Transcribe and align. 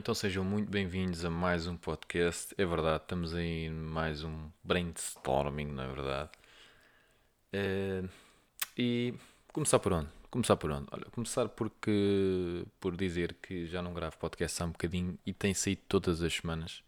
Então 0.00 0.14
sejam 0.14 0.42
muito 0.42 0.70
bem-vindos 0.70 1.26
a 1.26 1.30
mais 1.30 1.66
um 1.66 1.76
podcast. 1.76 2.54
É 2.56 2.64
verdade, 2.64 3.02
estamos 3.02 3.34
aí 3.34 3.66
em 3.66 3.70
mais 3.70 4.24
um 4.24 4.48
brainstorming, 4.64 5.66
na 5.66 5.84
é 5.84 5.88
verdade. 5.88 6.30
Eh, 7.52 8.02
e 8.78 9.14
começar 9.52 9.78
por 9.78 9.92
onde? 9.92 10.08
Começar 10.30 10.56
por 10.56 10.70
onde? 10.70 10.88
Olha, 10.90 11.04
começar 11.10 11.50
porque 11.50 12.64
por 12.80 12.96
dizer 12.96 13.34
que 13.42 13.66
já 13.66 13.82
não 13.82 13.92
gravo 13.92 14.16
podcast 14.16 14.62
há 14.62 14.66
um 14.66 14.70
bocadinho 14.70 15.18
e 15.26 15.34
tem 15.34 15.52
saído 15.52 15.82
todas 15.86 16.22
as 16.22 16.32
semanas, 16.32 16.82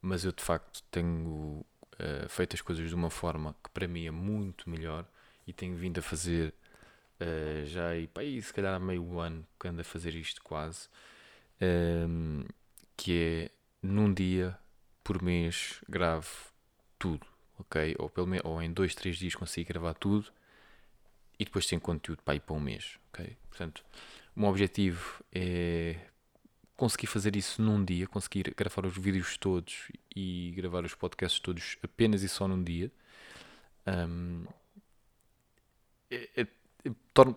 mas 0.00 0.24
eu 0.24 0.32
de 0.32 0.42
facto 0.42 0.82
tenho 0.90 1.64
eh, 1.96 2.26
feito 2.28 2.54
as 2.56 2.60
coisas 2.60 2.88
de 2.88 2.94
uma 2.96 3.08
forma 3.08 3.54
que 3.62 3.70
para 3.70 3.86
mim 3.86 4.06
é 4.06 4.10
muito 4.10 4.68
melhor 4.68 5.06
e 5.46 5.52
tenho 5.52 5.76
vindo 5.76 6.00
a 6.00 6.02
fazer 6.02 6.52
eh, 7.20 7.62
já 7.66 7.90
aí, 7.90 8.42
se 8.42 8.52
calhar 8.52 8.74
há 8.74 8.80
meio 8.80 9.20
ano 9.20 9.46
que 9.60 9.68
ando 9.68 9.80
a 9.80 9.84
fazer 9.84 10.12
isto 10.16 10.42
quase 10.42 10.88
um, 11.62 12.44
que 12.96 13.50
é 13.50 13.50
num 13.82 14.12
dia 14.12 14.58
por 15.04 15.22
mês 15.22 15.80
gravo 15.88 16.28
tudo, 16.98 17.26
ok? 17.58 17.94
Ou, 17.98 18.10
pelo 18.10 18.26
menos, 18.26 18.44
ou 18.44 18.60
em 18.62 18.72
dois, 18.72 18.94
três 18.94 19.16
dias 19.16 19.34
consigo 19.34 19.68
gravar 19.68 19.94
tudo 19.94 20.30
e 21.38 21.44
depois 21.44 21.66
tenho 21.66 21.80
conteúdo 21.80 22.22
para 22.22 22.34
ir 22.34 22.40
para 22.40 22.54
um 22.54 22.60
mês, 22.60 22.98
ok? 23.08 23.36
Portanto, 23.48 23.84
o 24.36 24.40
meu 24.40 24.48
objetivo 24.48 25.22
é 25.32 25.96
conseguir 26.76 27.06
fazer 27.06 27.36
isso 27.36 27.62
num 27.62 27.84
dia, 27.84 28.06
conseguir 28.06 28.54
gravar 28.56 28.86
os 28.86 28.96
vídeos 28.96 29.36
todos 29.36 29.88
e 30.14 30.52
gravar 30.56 30.84
os 30.84 30.94
podcasts 30.94 31.40
todos 31.40 31.76
apenas 31.82 32.22
e 32.22 32.28
só 32.28 32.48
num 32.48 32.62
dia. 32.62 32.90
Um, 33.86 34.44
é, 36.10 36.42
é, 36.42 36.46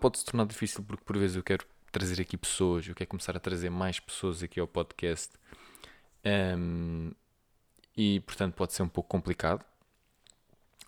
pode 0.00 0.18
se 0.18 0.24
tornar 0.24 0.46
difícil 0.46 0.82
porque 0.82 1.04
por 1.04 1.16
vezes 1.16 1.36
eu 1.36 1.42
quero 1.42 1.66
trazer 1.92 2.20
aqui 2.20 2.36
pessoas, 2.36 2.86
eu 2.86 2.94
quero 2.94 3.08
começar 3.08 3.36
a 3.36 3.40
trazer 3.40 3.70
mais 3.70 4.00
pessoas 4.00 4.42
aqui 4.42 4.60
ao 4.60 4.66
podcast. 4.66 5.32
Um, 6.24 7.12
e 7.96 8.20
portanto 8.20 8.54
pode 8.54 8.72
ser 8.72 8.82
um 8.82 8.88
pouco 8.88 9.08
complicado 9.08 9.64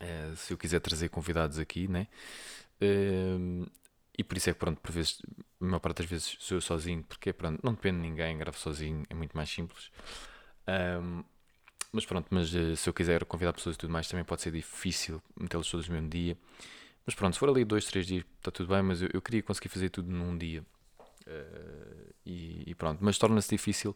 uh, 0.01 0.37
se 0.37 0.53
eu 0.53 0.59
quiser 0.59 0.81
trazer 0.81 1.09
convidados 1.09 1.59
aqui, 1.59 1.89
né? 1.89 2.07
Um, 2.81 3.67
e 4.17 4.25
por 4.25 4.37
isso 4.37 4.51
é 4.51 4.53
que 4.53 4.59
pronto, 4.59 4.81
por 4.81 4.91
vezes, 4.91 5.23
a 5.61 5.65
maior 5.65 5.79
parte 5.79 5.99
das 5.99 6.07
vezes 6.07 6.37
sou 6.41 6.57
eu 6.57 6.61
sozinho, 6.61 7.05
porque 7.05 7.33
pronto, 7.33 7.61
não 7.63 7.73
depende 7.73 7.99
de 7.99 8.03
ninguém, 8.03 8.37
gravo 8.37 8.59
sozinho, 8.59 9.05
é 9.09 9.15
muito 9.15 9.37
mais 9.37 9.49
simples. 9.49 9.91
Um, 10.67 11.23
mas 11.93 12.05
pronto, 12.05 12.27
mas 12.31 12.53
uh, 12.53 12.77
se 12.77 12.89
eu 12.89 12.93
quiser 12.93 13.25
convidar 13.25 13.53
pessoas 13.53 13.77
e 13.77 13.79
tudo 13.79 13.93
mais, 13.93 14.09
também 14.09 14.25
pode 14.25 14.43
ser 14.43 14.51
difícil 14.53 15.23
metê-los 15.39 15.71
todos 15.71 15.89
no 15.89 15.95
mesmo 15.95 16.11
dia. 16.11 16.37
Mas 17.07 17.15
pronto, 17.15 17.35
se 17.35 17.39
for 17.39 17.49
ali 17.49 17.65
dois, 17.65 17.87
três 17.87 18.07
dias, 18.07 18.25
está 18.39 18.51
tudo 18.51 18.69
bem, 18.69 18.83
mas 18.83 19.01
eu, 19.01 19.09
eu 19.15 19.23
queria 19.23 19.43
conseguir 19.43 19.69
fazer 19.69 19.89
tudo 19.89 20.11
num 20.11 20.37
dia. 20.37 20.65
Uh, 21.29 22.15
e, 22.25 22.71
e, 22.71 22.75
pronto, 22.75 23.05
mas 23.05 23.19
torna-se 23.19 23.51
difícil, 23.51 23.95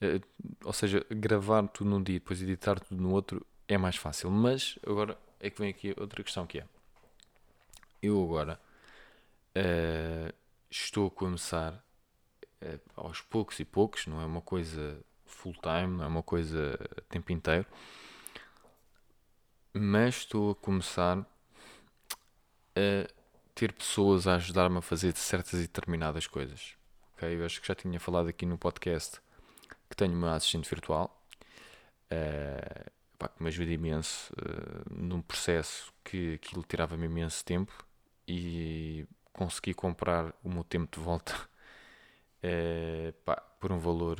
uh, 0.00 0.26
ou 0.64 0.72
seja, 0.72 1.04
gravar 1.10 1.68
tudo 1.68 1.90
num 1.90 2.02
dia 2.02 2.16
e 2.16 2.18
depois 2.18 2.40
editar 2.40 2.80
tudo 2.80 3.02
no 3.02 3.10
outro 3.10 3.46
é 3.68 3.76
mais 3.76 3.96
fácil. 3.96 4.30
Mas 4.30 4.78
agora 4.86 5.18
é 5.38 5.50
que 5.50 5.60
vem 5.60 5.70
aqui 5.70 5.94
outra 5.98 6.22
questão 6.22 6.46
que 6.46 6.58
é, 6.58 6.66
eu 8.02 8.22
agora 8.24 8.58
uh, 9.56 10.34
estou 10.70 11.08
a 11.08 11.10
começar 11.10 11.84
aos 12.94 13.22
poucos 13.22 13.58
e 13.58 13.64
poucos, 13.64 14.06
não 14.06 14.20
é 14.20 14.26
uma 14.26 14.42
coisa 14.42 15.00
full 15.24 15.54
time, 15.54 15.96
não 15.96 16.04
é 16.04 16.06
uma 16.06 16.22
coisa 16.22 16.78
tempo 17.08 17.32
inteiro, 17.32 17.66
mas 19.72 20.16
estou 20.16 20.50
a 20.50 20.54
começar 20.54 21.26
a 22.76 23.19
ter 23.60 23.74
pessoas 23.74 24.26
a 24.26 24.36
ajudar-me 24.36 24.78
a 24.78 24.80
fazer 24.80 25.14
certas 25.14 25.60
e 25.60 25.64
determinadas 25.64 26.26
coisas. 26.26 26.78
Okay? 27.12 27.38
Eu 27.38 27.44
acho 27.44 27.60
que 27.60 27.68
já 27.68 27.74
tinha 27.74 28.00
falado 28.00 28.26
aqui 28.26 28.46
no 28.46 28.56
podcast 28.56 29.20
que 29.90 29.94
tenho 29.94 30.14
uma 30.14 30.34
assistente 30.34 30.66
virtual 30.66 31.22
uh, 32.10 32.90
pá, 33.18 33.28
que 33.28 33.42
me 33.42 33.48
ajuda 33.48 33.70
imenso 33.70 34.32
uh, 34.32 34.94
num 34.94 35.20
processo 35.20 35.92
que 36.02 36.36
aquilo 36.36 36.64
tirava-me 36.66 37.04
imenso 37.04 37.44
tempo 37.44 37.86
e 38.26 39.06
consegui 39.30 39.74
comprar 39.74 40.32
o 40.42 40.48
meu 40.48 40.64
tempo 40.64 40.96
de 40.96 41.04
volta 41.04 41.36
uh, 42.42 43.12
pá, 43.26 43.36
por 43.60 43.72
um 43.72 43.78
valor 43.78 44.16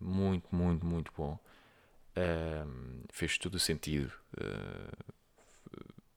muito, 0.00 0.52
muito, 0.52 0.84
muito 0.84 1.12
bom. 1.16 1.38
fez 3.12 3.38
todo 3.38 3.54
o 3.54 3.60
sentido. 3.60 4.12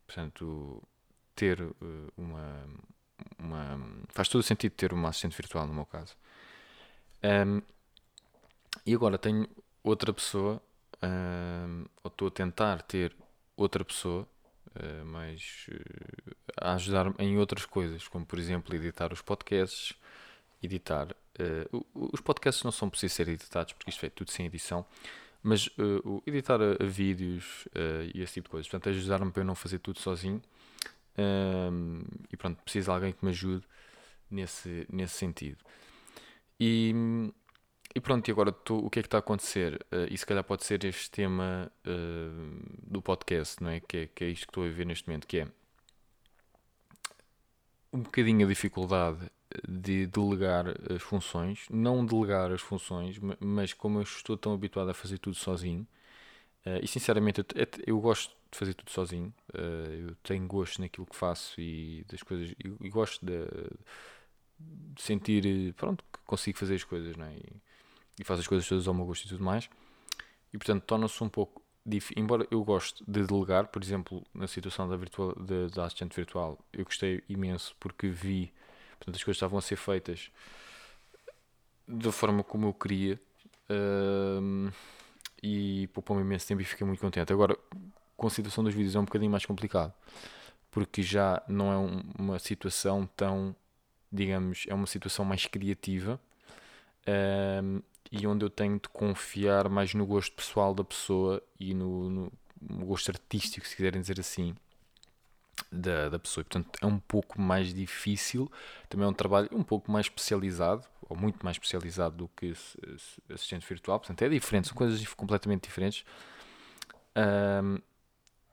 portanto, 0.08 0.82
ter 1.38 1.62
uh, 1.62 1.74
uma, 2.18 2.68
uma. 3.38 3.80
Faz 4.10 4.28
todo 4.28 4.42
o 4.42 4.44
sentido 4.44 4.72
ter 4.72 4.92
uma 4.92 5.10
assistente 5.10 5.38
virtual, 5.38 5.68
no 5.68 5.74
meu 5.74 5.86
caso. 5.86 6.16
Um, 7.24 7.62
e 8.86 8.94
agora 8.94 9.18
tenho 9.18 9.48
outra 9.84 10.12
pessoa, 10.12 10.62
um, 11.04 11.86
ou 12.04 12.10
estou 12.10 12.28
a 12.28 12.32
tentar 12.32 12.82
ter 12.82 13.16
outra 13.56 13.86
pessoa, 13.86 14.28
uh, 14.76 15.06
mas 15.06 15.68
uh, 15.70 16.36
a 16.60 16.74
ajudar-me 16.74 17.16
em 17.20 17.38
outras 17.38 17.66
coisas, 17.66 18.08
como 18.08 18.26
por 18.26 18.40
exemplo 18.40 18.76
editar 18.76 19.14
os 19.14 19.22
podcasts, 19.22 19.94
editar. 20.62 21.16
Uh, 21.40 21.86
os 21.94 22.20
podcasts 22.20 22.64
não 22.64 22.72
são 22.72 22.90
precisos 22.90 23.16
ser 23.16 23.28
editados, 23.28 23.74
porque 23.74 23.92
isto 23.92 24.06
é 24.06 24.10
tudo 24.10 24.32
sem 24.32 24.48
edição, 24.48 24.84
mas 25.44 25.70
editar 26.26 26.60
vídeos 26.82 27.68
e 28.14 28.22
esse 28.22 28.34
tipo 28.34 28.48
de 28.48 28.52
coisas. 28.52 28.68
Portanto, 28.68 28.90
ajudar-me 28.90 29.32
para 29.32 29.42
eu 29.44 29.46
não 29.46 29.56
fazer 29.56 29.80
tudo 29.80 30.00
sozinho 30.00 30.42
um, 31.18 32.04
e 32.32 32.38
pronto, 32.38 32.62
preciso 32.64 32.86
de 32.86 32.92
alguém 32.92 33.14
que 33.14 33.24
me 33.24 33.32
ajude 33.32 33.66
nesse, 34.30 34.86
nesse 34.92 35.16
sentido. 35.16 35.58
E, 36.60 36.94
e 37.96 38.00
pronto, 38.00 38.28
e 38.28 38.32
agora 38.32 38.56
o 38.70 38.90
que 38.90 39.00
é 39.00 39.02
que 39.02 39.08
está 39.08 39.18
a 39.18 39.20
acontecer? 39.20 39.76
Uh, 39.92 40.08
e 40.10 40.18
se 40.18 40.26
calhar 40.26 40.44
pode 40.44 40.64
ser 40.64 40.84
este 40.86 41.10
tema 41.10 41.72
uh, 41.86 42.90
do 42.90 43.02
podcast, 43.02 43.62
não 43.64 43.72
é? 43.72 43.80
Que, 43.80 43.98
é? 43.98 44.08
que 44.08 44.24
é 44.24 44.30
isto 44.30 44.46
que 44.48 44.52
estou 44.52 44.66
a 44.66 44.70
ver 44.70 44.86
neste 44.86 45.08
momento, 45.08 45.28
que 45.28 45.40
é 45.40 45.48
um 47.92 48.02
bocadinho 48.02 48.46
a 48.46 48.50
dificuldade 48.50 49.32
de 49.68 50.06
delegar 50.08 50.66
as 50.94 51.02
funções, 51.02 51.66
não 51.70 52.06
delegar 52.06 52.52
as 52.52 52.62
funções, 52.62 53.18
mas 53.40 53.74
como 53.74 54.00
eu 54.00 54.04
estou 54.04 54.38
tão 54.38 54.54
habituado 54.54 54.90
a 54.90 54.94
fazer 54.94 55.18
tudo 55.18 55.36
sozinho, 55.36 55.88
uh, 56.68 56.80
e 56.82 56.88
sinceramente 56.88 57.40
eu, 57.40 57.68
eu, 57.86 58.00
gosto 58.00 58.36
de 58.52 58.58
fazer 58.58 58.74
tudo 58.74 58.92
sozinho. 58.92 59.34
Uh, 59.54 60.10
eu 60.10 60.16
tenho 60.24 60.46
gosto 60.48 60.82
naquilo 60.82 61.06
que 61.06 61.16
faço 61.16 61.60
e 61.60 62.06
das 62.10 62.22
coisas. 62.24 62.54
E, 62.60 62.90
gosto 62.90 63.26
de, 63.26 63.46
de, 64.60 65.02
sentir, 65.02 65.74
pronto, 65.74 66.04
que 66.12 66.20
consigo 66.26 66.58
fazer 66.58 66.76
as 66.76 66.84
coisas, 66.84 67.16
não 67.16 67.26
é? 67.26 67.36
E, 67.36 67.62
e 68.20 68.24
faço 68.24 68.42
as 68.42 68.48
coisas 68.48 68.68
todas 68.68 68.88
ao 68.88 68.94
meu 68.94 69.06
gosto 69.06 69.26
e 69.26 69.30
tudo 69.30 69.44
mais. 69.44 69.70
E 70.54 70.58
portanto 70.58 70.84
torna-se 70.84 71.24
um 71.24 71.30
pouco. 71.30 71.62
Embora 72.18 72.46
eu 72.52 72.62
goste 72.66 73.02
de 73.08 73.26
delegar, 73.26 73.68
por 73.68 73.82
exemplo, 73.82 74.22
na 74.34 74.46
situação 74.46 74.90
da, 74.90 74.98
virtual, 74.98 75.34
da, 75.36 75.68
da 75.74 75.86
assistente 75.86 76.14
virtual, 76.14 76.60
eu 76.74 76.84
gostei 76.84 77.24
imenso 77.30 77.74
porque 77.80 78.10
vi, 78.10 78.52
portanto, 78.98 79.16
as 79.16 79.24
coisas 79.24 79.38
estavam 79.38 79.58
a 79.58 79.62
ser 79.62 79.78
feitas 79.78 80.30
da 81.88 82.12
forma 82.12 82.44
como 82.44 82.68
eu 82.68 82.74
queria. 82.74 83.20
Uh, 83.70 84.72
e 85.42 85.88
poupou-me 85.94 86.22
imenso 86.22 86.48
tempo 86.48 86.62
e 86.62 86.66
fiquei 86.66 86.86
muito 86.86 87.00
contente. 87.00 87.32
Agora, 87.32 87.58
com 88.16 88.28
a 88.28 88.30
situação 88.30 88.64
dos 88.64 88.74
vídeos 88.74 88.96
é 88.96 89.00
um 89.00 89.06
bocadinho 89.06 89.32
mais 89.32 89.46
complicado, 89.46 89.94
porque 90.72 91.04
já 91.04 91.42
não 91.48 91.72
é 91.72 91.78
um, 91.78 92.04
uma 92.18 92.40
situação 92.40 93.08
tão, 93.16 93.56
digamos, 94.12 94.66
é 94.68 94.74
uma 94.74 94.88
situação 94.88 95.24
mais 95.24 95.46
criativa 95.46 96.20
um, 97.08 97.82
e 98.12 98.26
onde 98.26 98.44
eu 98.44 98.50
tenho 98.50 98.80
de 98.80 98.90
confiar 98.90 99.70
mais 99.70 99.94
no 99.94 100.06
gosto 100.06 100.34
pessoal 100.34 100.74
da 100.74 100.84
pessoa 100.84 101.42
e 101.60 101.74
no, 101.74 102.10
no, 102.10 102.34
no 102.62 102.86
gosto 102.86 103.10
artístico, 103.10 103.68
se 103.68 103.76
quiserem 103.76 104.02
dizer 104.02 104.20
assim, 104.20 104.56
da, 105.72 106.10
da 106.10 106.20
pessoa. 106.20 106.42
E, 106.42 106.46
portanto, 106.46 106.80
é 106.82 106.86
um 106.86 107.00
pouco 107.00 107.40
mais 107.40 107.74
difícil, 107.74 108.52
também 108.90 109.06
é 109.06 109.10
um 109.10 109.14
trabalho 109.14 109.50
um 109.52 109.64
pouco 109.64 109.92
mais 109.92 110.06
especializado, 110.06 110.86
ou 111.10 111.16
muito 111.16 111.44
mais 111.44 111.56
especializado 111.56 112.16
do 112.18 112.28
que 112.30 112.54
assistente 113.34 113.68
virtual, 113.68 114.00
portanto, 114.00 114.22
é 114.22 114.30
diferente, 114.30 114.68
são 114.68 114.76
coisas 114.76 115.06
completamente 115.14 115.64
diferentes. 115.64 116.04
Um, 117.16 117.80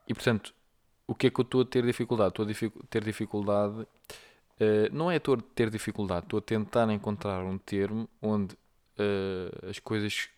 e 0.08 0.14
portanto, 0.14 0.54
o 1.06 1.14
que 1.14 1.26
é 1.26 1.30
que 1.30 1.40
eu 1.40 1.42
estou 1.42 1.62
a 1.62 1.64
ter 1.64 1.84
dificuldade? 1.84 2.30
Estou 2.30 2.46
a 2.46 2.86
ter 2.88 3.04
dificuldade, 3.04 3.80
uh, 3.80 3.86
não 4.92 5.10
é 5.10 5.16
a 5.16 5.20
ter 5.54 5.70
dificuldade, 5.70 6.26
estou 6.26 6.38
a 6.38 6.42
tentar 6.42 6.90
encontrar 6.90 7.42
um 7.44 7.58
termo 7.58 8.08
onde 8.22 8.54
uh, 8.54 9.68
as 9.68 9.78
coisas 9.78 10.28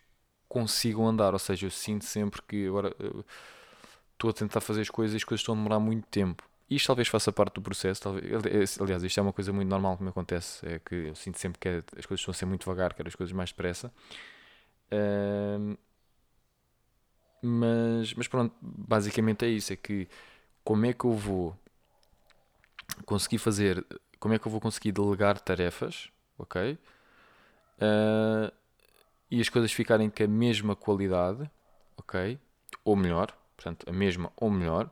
consigam 0.47 1.07
andar. 1.07 1.33
Ou 1.33 1.39
seja, 1.39 1.65
eu 1.67 1.71
sinto 1.71 2.05
sempre 2.05 2.41
que 2.41 2.67
agora 2.67 2.93
uh, 2.99 3.25
estou 4.13 4.29
a 4.29 4.33
tentar 4.33 4.61
fazer 4.61 4.81
as 4.81 4.89
coisas 4.89 5.13
e 5.13 5.17
as 5.17 5.23
coisas 5.23 5.41
estão 5.41 5.55
a 5.55 5.57
demorar 5.57 5.79
muito 5.79 6.05
tempo. 6.07 6.43
Isto 6.69 6.87
talvez 6.87 7.07
faça 7.07 7.31
parte 7.31 7.55
do 7.55 7.61
processo. 7.61 8.01
Talvez, 8.01 8.79
aliás, 8.81 9.03
isto 9.03 9.19
é 9.19 9.23
uma 9.23 9.33
coisa 9.33 9.53
muito 9.53 9.69
normal 9.69 9.97
que 9.97 10.03
me 10.03 10.09
acontece. 10.09 10.65
É 10.67 10.79
que 10.79 10.95
eu 10.95 11.15
sinto 11.15 11.39
sempre 11.39 11.59
que 11.59 11.69
as 11.97 12.05
coisas 12.05 12.21
estão 12.21 12.31
a 12.31 12.35
ser 12.35 12.45
muito 12.45 12.61
devagar, 12.61 12.93
quero 12.93 13.07
as 13.07 13.15
coisas 13.15 13.33
mais 13.33 13.51
depressa. 13.51 13.91
Mas, 17.41 18.13
mas 18.13 18.27
pronto, 18.27 18.55
basicamente 18.61 19.45
é 19.45 19.49
isso. 19.49 19.71
É 19.73 19.75
que 19.75 20.07
como 20.63 20.85
é 20.85 20.93
que 20.93 21.05
eu 21.05 21.13
vou 21.13 21.57
conseguir 23.05 23.37
fazer, 23.37 23.85
como 24.19 24.33
é 24.33 24.39
que 24.39 24.47
eu 24.47 24.51
vou 24.51 24.59
conseguir 24.59 24.91
delegar 24.91 25.39
tarefas, 25.39 26.09
ok? 26.37 26.77
Uh, 27.77 28.51
e 29.29 29.39
as 29.39 29.49
coisas 29.49 29.71
ficarem 29.71 30.09
com 30.09 30.23
a 30.23 30.27
mesma 30.27 30.75
qualidade, 30.75 31.49
ok? 31.97 32.39
Ou 32.83 32.95
melhor, 32.95 33.37
portanto, 33.55 33.87
a 33.89 33.93
mesma 33.93 34.31
ou 34.35 34.49
melhor. 34.49 34.89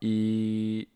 E 0.00 0.88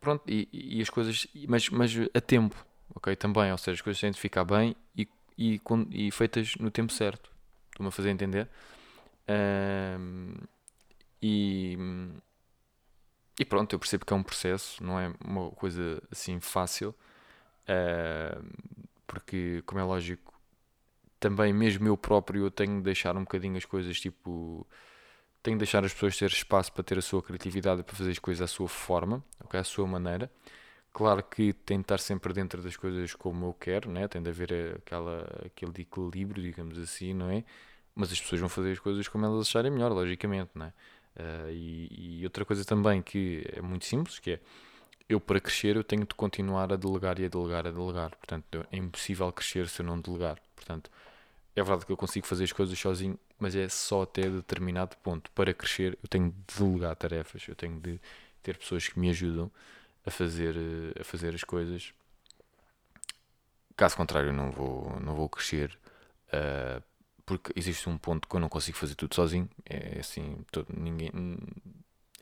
pronto, 0.00 0.22
e, 0.28 0.48
e 0.52 0.80
as 0.82 0.90
coisas, 0.90 1.26
mas, 1.48 1.68
mas 1.70 1.92
a 2.14 2.20
tempo, 2.20 2.64
ok? 2.94 3.14
Também, 3.16 3.50
ou 3.52 3.58
seja, 3.58 3.74
as 3.74 3.80
coisas 3.80 4.00
têm 4.00 4.10
de 4.10 4.20
ficar 4.20 4.44
bem 4.44 4.76
e, 4.96 5.08
e, 5.38 5.60
e 5.90 6.10
feitas 6.10 6.54
no 6.56 6.70
tempo 6.70 6.92
certo. 6.92 7.30
Estou-me 7.70 7.88
a 7.88 7.92
fazer 7.92 8.10
entender? 8.10 8.48
e, 11.22 11.76
e 13.38 13.44
pronto, 13.44 13.72
eu 13.74 13.78
percebo 13.78 14.04
que 14.06 14.12
é 14.12 14.16
um 14.16 14.22
processo, 14.22 14.82
não 14.82 14.98
é 14.98 15.12
uma 15.24 15.50
coisa 15.50 16.02
assim 16.10 16.40
fácil, 16.40 16.94
uh, 17.68 18.44
porque, 19.06 19.62
como 19.66 19.80
é 19.80 19.84
lógico, 19.84 20.32
também 21.20 21.52
mesmo 21.52 21.88
eu 21.88 21.96
próprio 21.96 22.44
eu 22.46 22.50
tenho 22.50 22.78
de 22.78 22.82
deixar 22.84 23.16
um 23.16 23.22
bocadinho 23.22 23.56
as 23.56 23.64
coisas 23.64 24.00
tipo. 24.00 24.66
Tenho 25.46 25.56
de 25.56 25.60
deixar 25.60 25.84
as 25.84 25.92
pessoas 25.92 26.18
ter 26.18 26.28
espaço 26.28 26.72
para 26.72 26.82
ter 26.82 26.98
a 26.98 27.00
sua 27.00 27.22
criatividade 27.22 27.84
para 27.84 27.94
fazer 27.94 28.10
as 28.10 28.18
coisas 28.18 28.42
à 28.42 28.48
sua 28.48 28.66
forma, 28.66 29.24
okay? 29.44 29.60
à 29.60 29.62
sua 29.62 29.86
maneira. 29.86 30.28
Claro 30.92 31.22
que 31.22 31.52
tem 31.52 31.76
de 31.76 31.84
estar 31.84 32.00
sempre 32.00 32.32
dentro 32.32 32.60
das 32.60 32.76
coisas 32.76 33.14
como 33.14 33.46
eu 33.46 33.54
quero, 33.54 33.88
né? 33.88 34.08
tem 34.08 34.20
de 34.20 34.28
haver 34.28 34.74
aquela, 34.78 35.22
aquele 35.46 35.82
equilíbrio, 35.82 36.42
digamos 36.42 36.76
assim, 36.80 37.14
não 37.14 37.30
é? 37.30 37.44
Mas 37.94 38.10
as 38.10 38.20
pessoas 38.20 38.40
vão 38.40 38.48
fazer 38.48 38.72
as 38.72 38.80
coisas 38.80 39.06
como 39.06 39.24
elas 39.24 39.46
acharem 39.46 39.70
melhor, 39.70 39.92
logicamente, 39.92 40.50
não 40.52 40.66
é? 40.66 40.72
Uh, 41.14 41.50
e, 41.52 42.18
e, 42.18 42.24
outra 42.24 42.44
coisa 42.44 42.64
também 42.64 43.00
que 43.00 43.48
é 43.52 43.62
muito 43.62 43.84
simples, 43.84 44.18
que 44.18 44.32
é 44.32 44.40
eu 45.08 45.20
para 45.20 45.38
crescer 45.38 45.76
eu 45.76 45.84
tenho 45.84 46.04
de 46.04 46.14
continuar 46.16 46.72
a 46.72 46.76
delegar 46.76 47.20
e 47.20 47.24
a 47.24 47.28
delegar, 47.28 47.68
a 47.68 47.70
delegar. 47.70 48.10
Portanto, 48.16 48.66
é 48.72 48.76
impossível 48.76 49.32
crescer 49.32 49.68
se 49.68 49.80
eu 49.80 49.86
não 49.86 50.00
delegar. 50.00 50.40
Portanto, 50.56 50.90
é 51.56 51.62
verdade 51.62 51.86
que 51.86 51.92
eu 51.92 51.96
consigo 51.96 52.26
fazer 52.26 52.44
as 52.44 52.52
coisas 52.52 52.78
sozinho, 52.78 53.18
mas 53.38 53.56
é 53.56 53.66
só 53.68 54.02
até 54.02 54.28
determinado 54.28 54.94
ponto. 54.98 55.30
Para 55.30 55.54
crescer 55.54 55.98
eu 56.02 56.08
tenho 56.08 56.30
de 56.30 56.54
delegar 56.58 56.94
tarefas, 56.94 57.48
eu 57.48 57.56
tenho 57.56 57.80
de 57.80 57.98
ter 58.42 58.58
pessoas 58.58 58.86
que 58.86 58.98
me 58.98 59.08
ajudam 59.08 59.50
a 60.04 60.10
fazer, 60.10 60.54
a 61.00 61.02
fazer 61.02 61.34
as 61.34 61.42
coisas. 61.42 61.94
Caso 63.74 63.96
contrário, 63.96 64.32
não 64.32 64.50
vou, 64.50 65.00
não 65.00 65.14
vou 65.14 65.28
crescer. 65.30 65.78
Uh, 66.28 66.82
porque 67.24 67.52
existe 67.56 67.88
um 67.88 67.98
ponto 67.98 68.28
que 68.28 68.36
eu 68.36 68.40
não 68.40 68.48
consigo 68.50 68.76
fazer 68.76 68.94
tudo 68.94 69.14
sozinho. 69.14 69.48
É 69.64 69.98
assim, 70.00 70.38
todo, 70.52 70.68
ninguém, 70.76 71.10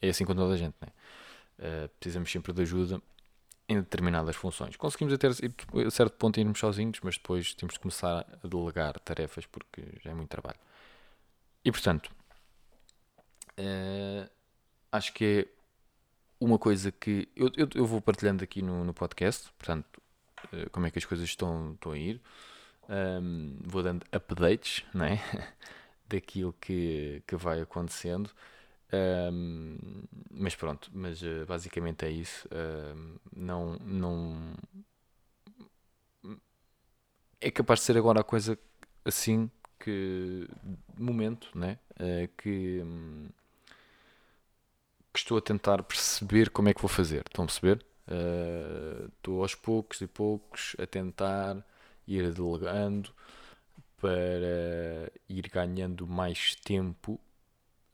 é 0.00 0.08
assim 0.10 0.24
com 0.24 0.34
toda 0.34 0.54
a 0.54 0.56
gente. 0.56 0.76
Né? 0.80 0.88
Uh, 1.58 1.88
precisamos 1.98 2.30
sempre 2.30 2.52
de 2.52 2.62
ajuda 2.62 3.02
em 3.68 3.76
determinadas 3.76 4.36
funções. 4.36 4.76
Conseguimos 4.76 5.14
até 5.14 5.28
a 5.28 5.90
certo 5.90 6.16
ponto 6.16 6.38
irmos 6.38 6.58
sozinhos, 6.58 7.00
mas 7.02 7.16
depois 7.16 7.54
temos 7.54 7.74
de 7.74 7.80
começar 7.80 8.26
a 8.42 8.46
delegar 8.46 8.98
tarefas 9.00 9.46
porque 9.46 9.82
já 10.02 10.10
é 10.10 10.14
muito 10.14 10.28
trabalho. 10.28 10.58
E 11.64 11.72
portanto, 11.72 12.10
uh, 13.58 14.28
acho 14.92 15.12
que 15.14 15.24
é 15.24 15.54
uma 16.38 16.58
coisa 16.58 16.92
que 16.92 17.28
eu, 17.34 17.50
eu, 17.56 17.68
eu 17.74 17.86
vou 17.86 18.00
partilhando 18.00 18.44
aqui 18.44 18.60
no, 18.60 18.84
no 18.84 18.92
podcast, 18.92 19.50
portanto, 19.58 20.00
uh, 20.52 20.68
como 20.70 20.86
é 20.86 20.90
que 20.90 20.98
as 20.98 21.04
coisas 21.04 21.26
estão, 21.26 21.72
estão 21.72 21.92
a 21.92 21.98
ir. 21.98 22.20
Um, 22.86 23.56
vou 23.62 23.82
dando 23.82 24.04
updates 24.12 24.84
né? 24.92 25.18
daquilo 26.06 26.52
que, 26.60 27.22
que 27.26 27.34
vai 27.34 27.62
acontecendo. 27.62 28.30
Um, 29.32 29.76
mas 30.30 30.54
pronto, 30.54 30.90
mas 30.92 31.22
uh, 31.22 31.46
basicamente 31.46 32.04
é 32.04 32.10
isso. 32.10 32.48
Um, 32.52 33.16
não, 33.34 33.76
não 33.78 34.54
é 37.40 37.50
capaz 37.50 37.80
de 37.80 37.86
ser 37.86 37.98
agora 37.98 38.20
a 38.20 38.24
coisa 38.24 38.58
assim 39.04 39.50
que 39.78 40.48
momento, 40.96 41.50
né? 41.54 41.78
Uh, 42.00 42.28
que, 42.38 42.80
um, 42.82 43.28
que 45.12 45.18
estou 45.18 45.36
a 45.36 45.42
tentar 45.42 45.82
perceber 45.82 46.50
como 46.50 46.68
é 46.68 46.74
que 46.74 46.80
vou 46.80 46.88
fazer. 46.88 47.22
Estão 47.26 47.44
a 47.44 47.46
perceber? 47.46 47.84
Uh, 48.08 49.06
estou 49.16 49.42
aos 49.42 49.54
poucos 49.54 50.00
e 50.00 50.06
poucos 50.06 50.74
a 50.78 50.86
tentar 50.86 51.62
ir 52.06 52.32
delegando 52.32 53.12
para 53.98 55.10
ir 55.28 55.48
ganhando 55.48 56.06
mais 56.06 56.54
tempo 56.56 57.20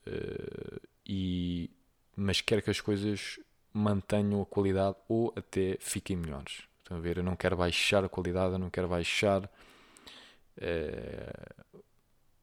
uh, 0.06 0.88
e 1.12 1.69
mas 2.15 2.41
quero 2.41 2.62
que 2.62 2.71
as 2.71 2.81
coisas 2.81 3.41
mantenham 3.73 4.41
a 4.43 4.47
qualidade 4.47 4.97
ou 5.09 5.33
até 5.35 5.77
fiquem 5.81 6.17
melhores. 6.17 6.62
Estão 6.79 6.99
a 6.99 7.01
ver? 7.01 7.17
Eu 7.17 7.25
não 7.25 7.35
quero 7.35 7.57
baixar 7.57 8.05
a 8.05 8.09
qualidade, 8.09 8.53
eu 8.53 8.59
não 8.59 8.71
quero 8.71 8.87
baixar. 8.87 9.51
Uh, 10.57 11.83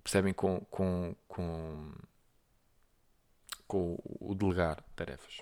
percebem 0.03 0.33
com, 0.33 0.59
com, 0.69 1.15
com, 1.29 1.93
com 3.65 3.97
o 4.19 4.35
delegar 4.35 4.83
tarefas. 4.97 5.41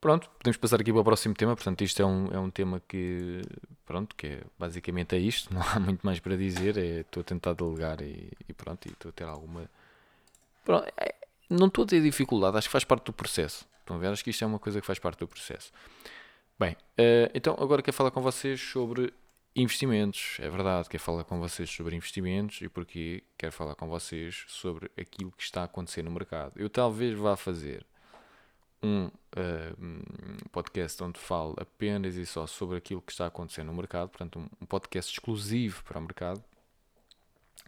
Pronto, 0.00 0.30
podemos 0.30 0.56
passar 0.56 0.80
aqui 0.80 0.90
para 0.90 1.02
o 1.02 1.04
próximo 1.04 1.34
tema. 1.34 1.54
Portanto, 1.54 1.82
isto 1.84 2.00
é 2.00 2.06
um, 2.06 2.28
é 2.32 2.38
um 2.38 2.50
tema 2.50 2.80
que, 2.88 3.42
pronto, 3.84 4.16
que 4.16 4.26
é, 4.26 4.42
basicamente 4.58 5.16
é 5.16 5.18
isto. 5.18 5.52
Não 5.54 5.60
há 5.60 5.78
muito 5.78 6.00
mais 6.00 6.18
para 6.18 6.34
dizer. 6.34 6.78
É, 6.78 7.00
estou 7.00 7.20
a 7.20 7.24
tentar 7.24 7.52
delegar 7.52 8.00
e, 8.00 8.32
e 8.48 8.52
pronto, 8.54 8.88
e 8.88 8.92
estou 8.92 9.10
a 9.10 9.12
ter 9.12 9.24
alguma. 9.24 9.68
Pronto, 10.64 10.90
é, 10.96 11.21
não 11.58 11.66
estou 11.68 11.84
a 11.84 11.86
ter 11.86 12.02
dificuldade, 12.02 12.56
acho 12.56 12.68
que 12.68 12.72
faz 12.72 12.84
parte 12.84 13.06
do 13.06 13.12
processo. 13.12 13.66
Estão 13.80 13.96
a 13.96 13.98
ver? 13.98 14.08
Acho 14.08 14.24
que 14.24 14.30
isto 14.30 14.42
é 14.42 14.46
uma 14.46 14.58
coisa 14.58 14.80
que 14.80 14.86
faz 14.86 14.98
parte 14.98 15.18
do 15.18 15.28
processo. 15.28 15.72
Bem, 16.58 16.72
uh, 16.72 17.30
então 17.34 17.56
agora 17.58 17.82
quero 17.82 17.96
falar 17.96 18.10
com 18.10 18.22
vocês 18.22 18.60
sobre 18.60 19.12
investimentos. 19.54 20.36
É 20.40 20.48
verdade, 20.48 20.88
quero 20.88 21.02
falar 21.02 21.24
com 21.24 21.38
vocês 21.38 21.68
sobre 21.70 21.96
investimentos 21.96 22.60
e 22.62 22.68
porque 22.68 23.22
quero 23.36 23.52
falar 23.52 23.74
com 23.74 23.88
vocês 23.88 24.44
sobre 24.48 24.90
aquilo 24.96 25.32
que 25.32 25.42
está 25.42 25.62
a 25.62 25.64
acontecer 25.64 26.02
no 26.02 26.10
mercado. 26.10 26.52
Eu 26.56 26.70
talvez 26.70 27.18
vá 27.18 27.36
fazer 27.36 27.84
um 28.82 29.06
uh, 29.06 30.50
podcast 30.50 31.02
onde 31.02 31.18
falo 31.18 31.54
apenas 31.58 32.16
e 32.16 32.26
só 32.26 32.46
sobre 32.46 32.78
aquilo 32.78 33.00
que 33.00 33.12
está 33.12 33.26
acontecendo 33.26 33.68
no 33.68 33.74
mercado, 33.74 34.08
portanto, 34.08 34.38
um 34.60 34.66
podcast 34.66 35.12
exclusivo 35.12 35.84
para 35.84 35.98
o 35.98 36.02
mercado. 36.02 36.42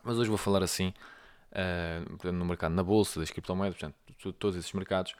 Mas 0.02 0.18
hoje 0.18 0.28
vou 0.28 0.38
falar 0.38 0.62
assim, 0.62 0.92
uh, 1.54 2.32
no 2.32 2.44
mercado 2.44 2.74
na 2.74 2.82
bolsa, 2.82 3.20
das 3.20 3.30
criptomoedas, 3.30 3.78
portanto, 3.78 4.32
todos 4.34 4.56
esses 4.56 4.72
mercados. 4.72 5.14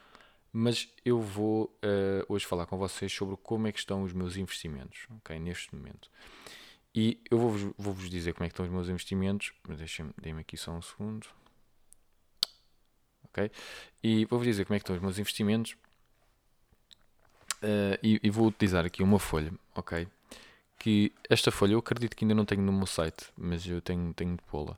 Mas 0.53 0.88
eu 1.05 1.21
vou 1.21 1.64
uh, 1.64 2.25
hoje 2.29 2.47
falar 2.47 2.67
com 2.67 2.76
vocês 2.79 3.12
sobre 3.12 3.37
como 3.37 3.67
é 3.67 3.73
que 3.73 3.79
estão 3.79 4.03
os 4.03 4.12
meus 4.12 4.37
investimentos, 4.37 5.07
ok? 5.19 5.38
Neste 5.38 5.75
momento. 5.75 6.09
E 6.95 7.19
eu 7.29 7.38
vou-vos 7.38 7.75
vou 7.76 7.95
dizer 7.95 8.35
como 8.35 8.45
é 8.45 8.49
que 8.49 8.53
estão 8.53 8.64
os 8.64 8.71
meus 8.71 8.88
investimentos, 8.88 9.53
deixem-me 9.67 10.41
aqui 10.41 10.57
só 10.57 10.71
um 10.71 10.81
segundo. 10.81 11.26
Ok? 13.25 13.50
E 14.00 14.25
vou-vos 14.26 14.47
dizer 14.47 14.64
como 14.64 14.76
é 14.76 14.79
que 14.79 14.85
estão 14.85 14.95
os 14.95 15.03
meus 15.03 15.19
investimentos 15.19 15.76
Uh, 17.64 17.97
e, 18.03 18.21
e, 18.23 18.29
vou 18.29 18.47
utilizar 18.47 18.85
aqui 18.85 19.03
uma 19.03 19.19
folha, 19.19 19.50
ok? 19.75 20.07
Que 20.79 21.11
esta 21.31 21.50
folha 21.50 21.73
eu 21.73 21.79
acredito 21.79 22.14
que 22.14 22.23
ainda 22.23 22.35
não 22.35 22.45
tenho 22.45 22.61
no 22.61 22.71
meu 22.71 22.87
site, 22.87 23.25
mas 23.35 23.67
eu 23.67 23.81
tenho, 23.81 24.12
tenho 24.12 24.37
de 24.37 24.43
pô-la. 24.43 24.76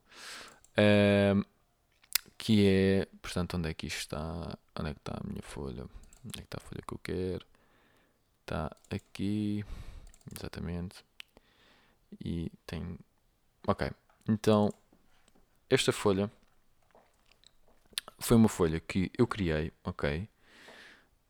Que 2.39 2.67
é, 2.67 3.07
portanto, 3.23 3.57
onde 3.57 3.71
é 3.71 3.75
que 3.75 3.87
isto 3.87 3.99
está? 3.99 4.59
Onde 4.79 4.91
é 4.91 4.95
que 4.95 5.01
está 5.01 5.19
a 5.19 5.27
minha 5.27 5.43
folha? 5.43 5.85
Onde 6.25 6.39
é 6.39 6.43
que 6.43 6.47
está 6.47 6.59
a 6.59 6.69
folha 6.69 6.83
que 6.87 6.95
eu 6.95 6.99
quero? 6.99 7.47
Está 8.43 8.77
aqui, 8.91 9.65
exatamente. 10.35 11.05
E 12.25 12.51
tem. 12.67 12.99
Ok, 13.67 13.91
então 14.29 14.73
esta 15.69 15.93
folha 15.93 16.31
foi 18.19 18.37
uma 18.37 18.49
folha 18.49 18.79
que 18.81 19.11
eu 19.19 19.27
criei, 19.27 19.73
ok? 19.85 20.29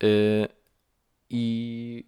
Uh, 0.03 0.53
e, 1.29 2.05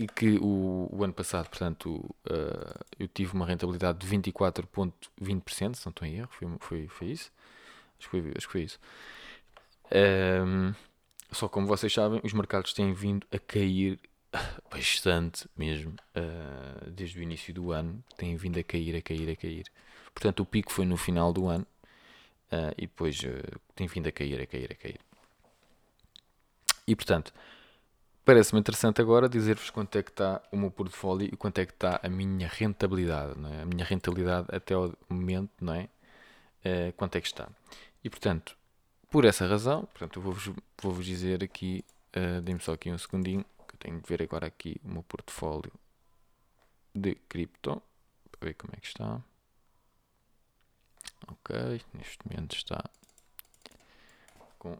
e 0.00 0.06
que 0.06 0.38
o, 0.38 0.88
o 0.90 1.04
ano 1.04 1.12
passado, 1.12 1.46
portanto, 1.50 1.90
uh, 2.30 2.84
eu 2.98 3.06
tive 3.06 3.34
uma 3.34 3.44
rentabilidade 3.44 3.98
de 3.98 4.06
24,20%, 4.16 5.74
se 5.74 5.84
não 5.84 5.90
estou 5.90 6.08
em 6.08 6.16
erro, 6.16 6.30
foi, 6.30 6.48
foi, 6.58 6.88
foi 6.88 7.08
isso. 7.08 7.30
Acho 7.98 8.08
que 8.08 8.22
foi, 8.22 8.32
acho 8.34 8.46
que 8.46 8.52
foi 8.52 8.62
isso. 8.62 8.80
Um, 9.92 10.72
só 11.30 11.50
como 11.50 11.66
vocês 11.66 11.92
sabem, 11.92 12.18
os 12.24 12.32
mercados 12.32 12.72
têm 12.72 12.94
vindo 12.94 13.26
a 13.30 13.38
cair 13.38 14.00
bastante 14.72 15.46
mesmo, 15.54 15.92
uh, 16.16 16.90
desde 16.90 17.18
o 17.18 17.22
início 17.22 17.52
do 17.52 17.70
ano, 17.70 18.02
tem 18.16 18.34
vindo 18.36 18.58
a 18.58 18.62
cair, 18.62 18.96
a 18.96 19.02
cair, 19.02 19.28
a 19.28 19.36
cair. 19.36 19.66
Portanto, 20.14 20.40
o 20.40 20.46
pico 20.46 20.72
foi 20.72 20.86
no 20.86 20.96
final 20.96 21.30
do 21.30 21.46
ano 21.46 21.66
uh, 22.50 22.72
e 22.78 22.86
depois 22.86 23.20
uh, 23.20 23.60
tem 23.74 23.86
vindo 23.86 24.06
a 24.06 24.12
cair, 24.12 24.40
a 24.40 24.46
cair, 24.46 24.72
a 24.72 24.74
cair. 24.74 25.00
E 26.86 26.96
portanto, 26.96 27.34
parece-me 28.24 28.60
interessante 28.60 29.00
agora 29.00 29.28
dizer-vos 29.28 29.70
quanto 29.70 29.96
é 29.96 30.02
que 30.02 30.10
está 30.10 30.42
o 30.52 30.56
meu 30.56 30.70
portfólio 30.70 31.28
e 31.32 31.36
quanto 31.36 31.58
é 31.58 31.66
que 31.66 31.72
está 31.72 32.00
a 32.02 32.08
minha 32.08 32.48
rentabilidade, 32.48 33.38
não 33.38 33.52
é? 33.52 33.62
A 33.62 33.66
minha 33.66 33.84
rentabilidade 33.84 34.48
até 34.50 34.76
o 34.76 34.94
momento, 35.08 35.50
não 35.60 35.74
é? 35.74 35.88
quanto 36.96 37.16
é 37.16 37.20
que 37.20 37.26
está. 37.26 37.48
E 38.04 38.10
portanto, 38.10 38.56
por 39.10 39.24
essa 39.24 39.46
razão, 39.46 39.86
portanto, 39.86 40.18
eu 40.18 40.22
vou-vos 40.22 40.52
vou 40.80 40.94
dizer 41.02 41.42
aqui, 41.42 41.84
uh, 42.16 42.40
dê-me 42.40 42.60
só 42.60 42.72
aqui 42.72 42.90
um 42.92 42.98
segundinho, 42.98 43.44
que 43.68 43.74
eu 43.74 43.78
tenho 43.78 44.00
que 44.00 44.08
ver 44.08 44.22
agora 44.22 44.46
aqui 44.46 44.80
o 44.84 44.88
meu 44.88 45.02
portfólio 45.02 45.72
de 46.94 47.16
cripto, 47.28 47.82
para 48.30 48.48
ver 48.48 48.54
como 48.54 48.72
é 48.76 48.80
que 48.80 48.86
está. 48.86 49.20
Ok, 51.28 51.82
neste 51.92 52.18
momento 52.26 52.56
está 52.56 52.82
com. 54.58 54.78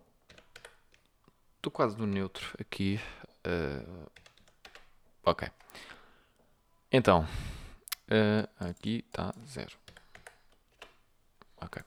Estou 1.56 1.72
quase 1.72 1.98
no 1.98 2.06
neutro 2.06 2.56
aqui. 2.58 3.00
Uh, 3.46 4.10
ok. 5.24 5.48
Então, 6.92 7.22
uh, 7.22 8.48
aqui 8.68 9.04
está 9.06 9.32
zero. 9.46 9.78
Ok. 11.60 11.80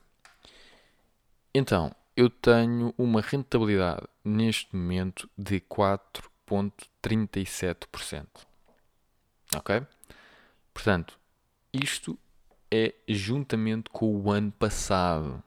Então, 1.52 1.94
eu 2.16 2.30
tenho 2.30 2.94
uma 2.96 3.20
rentabilidade 3.20 4.06
neste 4.24 4.74
momento 4.74 5.28
de 5.36 5.60
4,37%. 5.60 8.26
Ok? 9.56 9.82
Portanto, 10.72 11.18
isto 11.72 12.16
é 12.70 12.94
juntamente 13.08 13.90
com 13.90 14.14
o 14.16 14.30
ano 14.30 14.52
passado. 14.52 15.42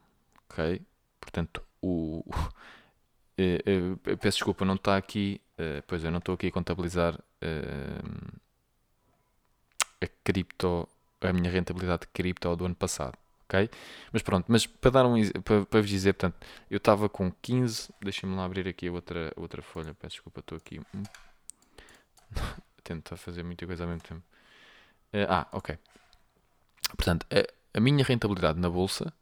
Ok? 0.49 0.81
Portanto, 1.19 1.63
o. 1.81 2.23
Eh, 3.37 3.61
eh, 3.65 4.15
peço 4.17 4.37
desculpa, 4.37 4.65
não 4.65 4.75
está 4.75 4.97
aqui. 4.97 5.41
Eh, 5.57 5.81
pois 5.87 6.03
eu 6.03 6.11
não 6.11 6.19
estou 6.19 6.35
aqui 6.35 6.47
a 6.47 6.51
contabilizar 6.51 7.19
a 10.01 10.07
cripto, 10.23 10.87
a 11.21 11.33
minha 11.33 11.49
rentabilidade 11.51 12.01
de 12.01 12.07
cripto 12.07 12.55
do 12.55 12.65
ano 12.65 12.75
passado 12.75 13.17
ok? 13.47 13.69
Mas 14.11 14.21
pronto, 14.21 14.45
mas 14.49 14.65
para 14.67 14.91
dar 14.91 15.05
um 15.05 15.15
para, 15.41 15.65
para 15.65 15.81
vos 15.81 15.89
dizer, 15.89 16.13
portanto, 16.13 16.45
eu 16.69 16.77
estava 16.77 17.09
com 17.09 17.31
15, 17.41 17.89
deixem-me 18.01 18.35
lá 18.35 18.43
abrir 18.45 18.67
aqui 18.67 18.87
a 18.87 18.91
outra, 18.91 19.31
outra 19.35 19.61
folha, 19.61 19.93
peço 19.93 20.15
desculpa, 20.15 20.41
estou 20.41 20.57
aqui. 20.57 20.81
Tento 22.83 23.15
fazer 23.17 23.43
muita 23.43 23.65
coisa 23.65 23.83
ao 23.83 23.89
mesmo 23.89 24.03
tempo. 24.03 24.23
Uh, 25.13 25.27
ah, 25.29 25.47
ok. 25.51 25.77
Portanto, 26.95 27.25
a, 27.31 27.77
a 27.77 27.81
minha 27.81 28.03
rentabilidade 28.03 28.59
na 28.59 28.69
bolsa 28.69 29.13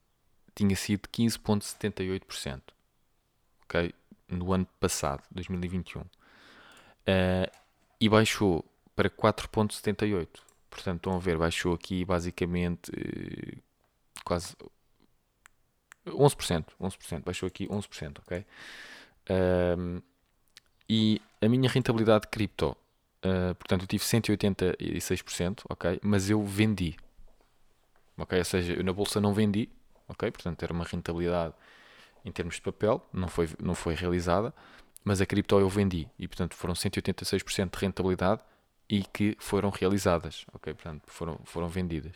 tinha 0.54 0.76
sido 0.76 1.08
15,78%, 1.10 2.62
ok? 3.64 3.94
No 4.28 4.54
ano 4.54 4.68
passado, 4.80 5.24
2021. 5.32 6.02
Uh, 6.02 6.06
eh, 7.06 7.52
e 8.00 8.10
baixou 8.10 8.66
para 8.96 9.10
4,78%. 9.10 10.28
Portanto, 10.70 10.98
estão 10.98 11.16
a 11.16 11.20
ver, 11.20 11.38
baixou 11.38 11.74
aqui 11.74 12.04
basicamente 12.04 12.92
quase 14.26 14.56
11%, 16.06 16.66
11%, 16.82 17.24
baixou 17.24 17.48
aqui 17.48 17.68
11%, 17.68 18.20
ok? 18.20 18.46
Um, 19.30 20.02
e 20.88 21.22
a 21.42 21.48
minha 21.48 21.70
rentabilidade 21.70 22.24
de 22.24 22.28
cripto, 22.28 22.78
uh, 23.24 23.56
portanto, 23.56 23.84
eu 23.84 23.88
tive 23.88 24.04
186%, 24.04 25.64
ok? 25.70 26.00
Mas 26.04 26.30
eu 26.30 26.44
vendi, 26.44 26.96
ok? 28.18 28.38
Ou 28.38 28.46
seja, 28.46 28.74
eu 28.74 28.84
na 28.84 28.94
bolsa 28.94 29.20
não 29.20 29.34
vendi, 29.34 29.70
ok? 30.08 30.30
Portanto, 30.32 30.62
era 30.62 30.74
uma 30.74 30.86
rentabilidade 30.86 31.54
em 32.26 32.32
termos 32.32 32.56
de 32.56 32.62
papel, 32.62 33.08
não 33.14 33.28
foi, 33.28 33.48
não 33.62 33.76
foi 33.76 33.94
realizada, 33.94 34.54
mas 35.04 35.22
a 35.22 35.26
cripto 35.26 35.58
eu 35.60 35.70
vendi 35.70 36.10
e, 36.18 36.28
portanto, 36.28 36.56
foram 36.56 36.74
186% 36.74 37.72
de 37.72 37.80
rentabilidade 37.80 38.42
e 38.90 39.04
que 39.04 39.38
foram 39.40 39.70
realizadas, 39.70 40.46
ok? 40.52 40.74
Portanto, 40.74 41.04
foram, 41.08 41.40
foram 41.46 41.68
vendidas. 41.68 42.16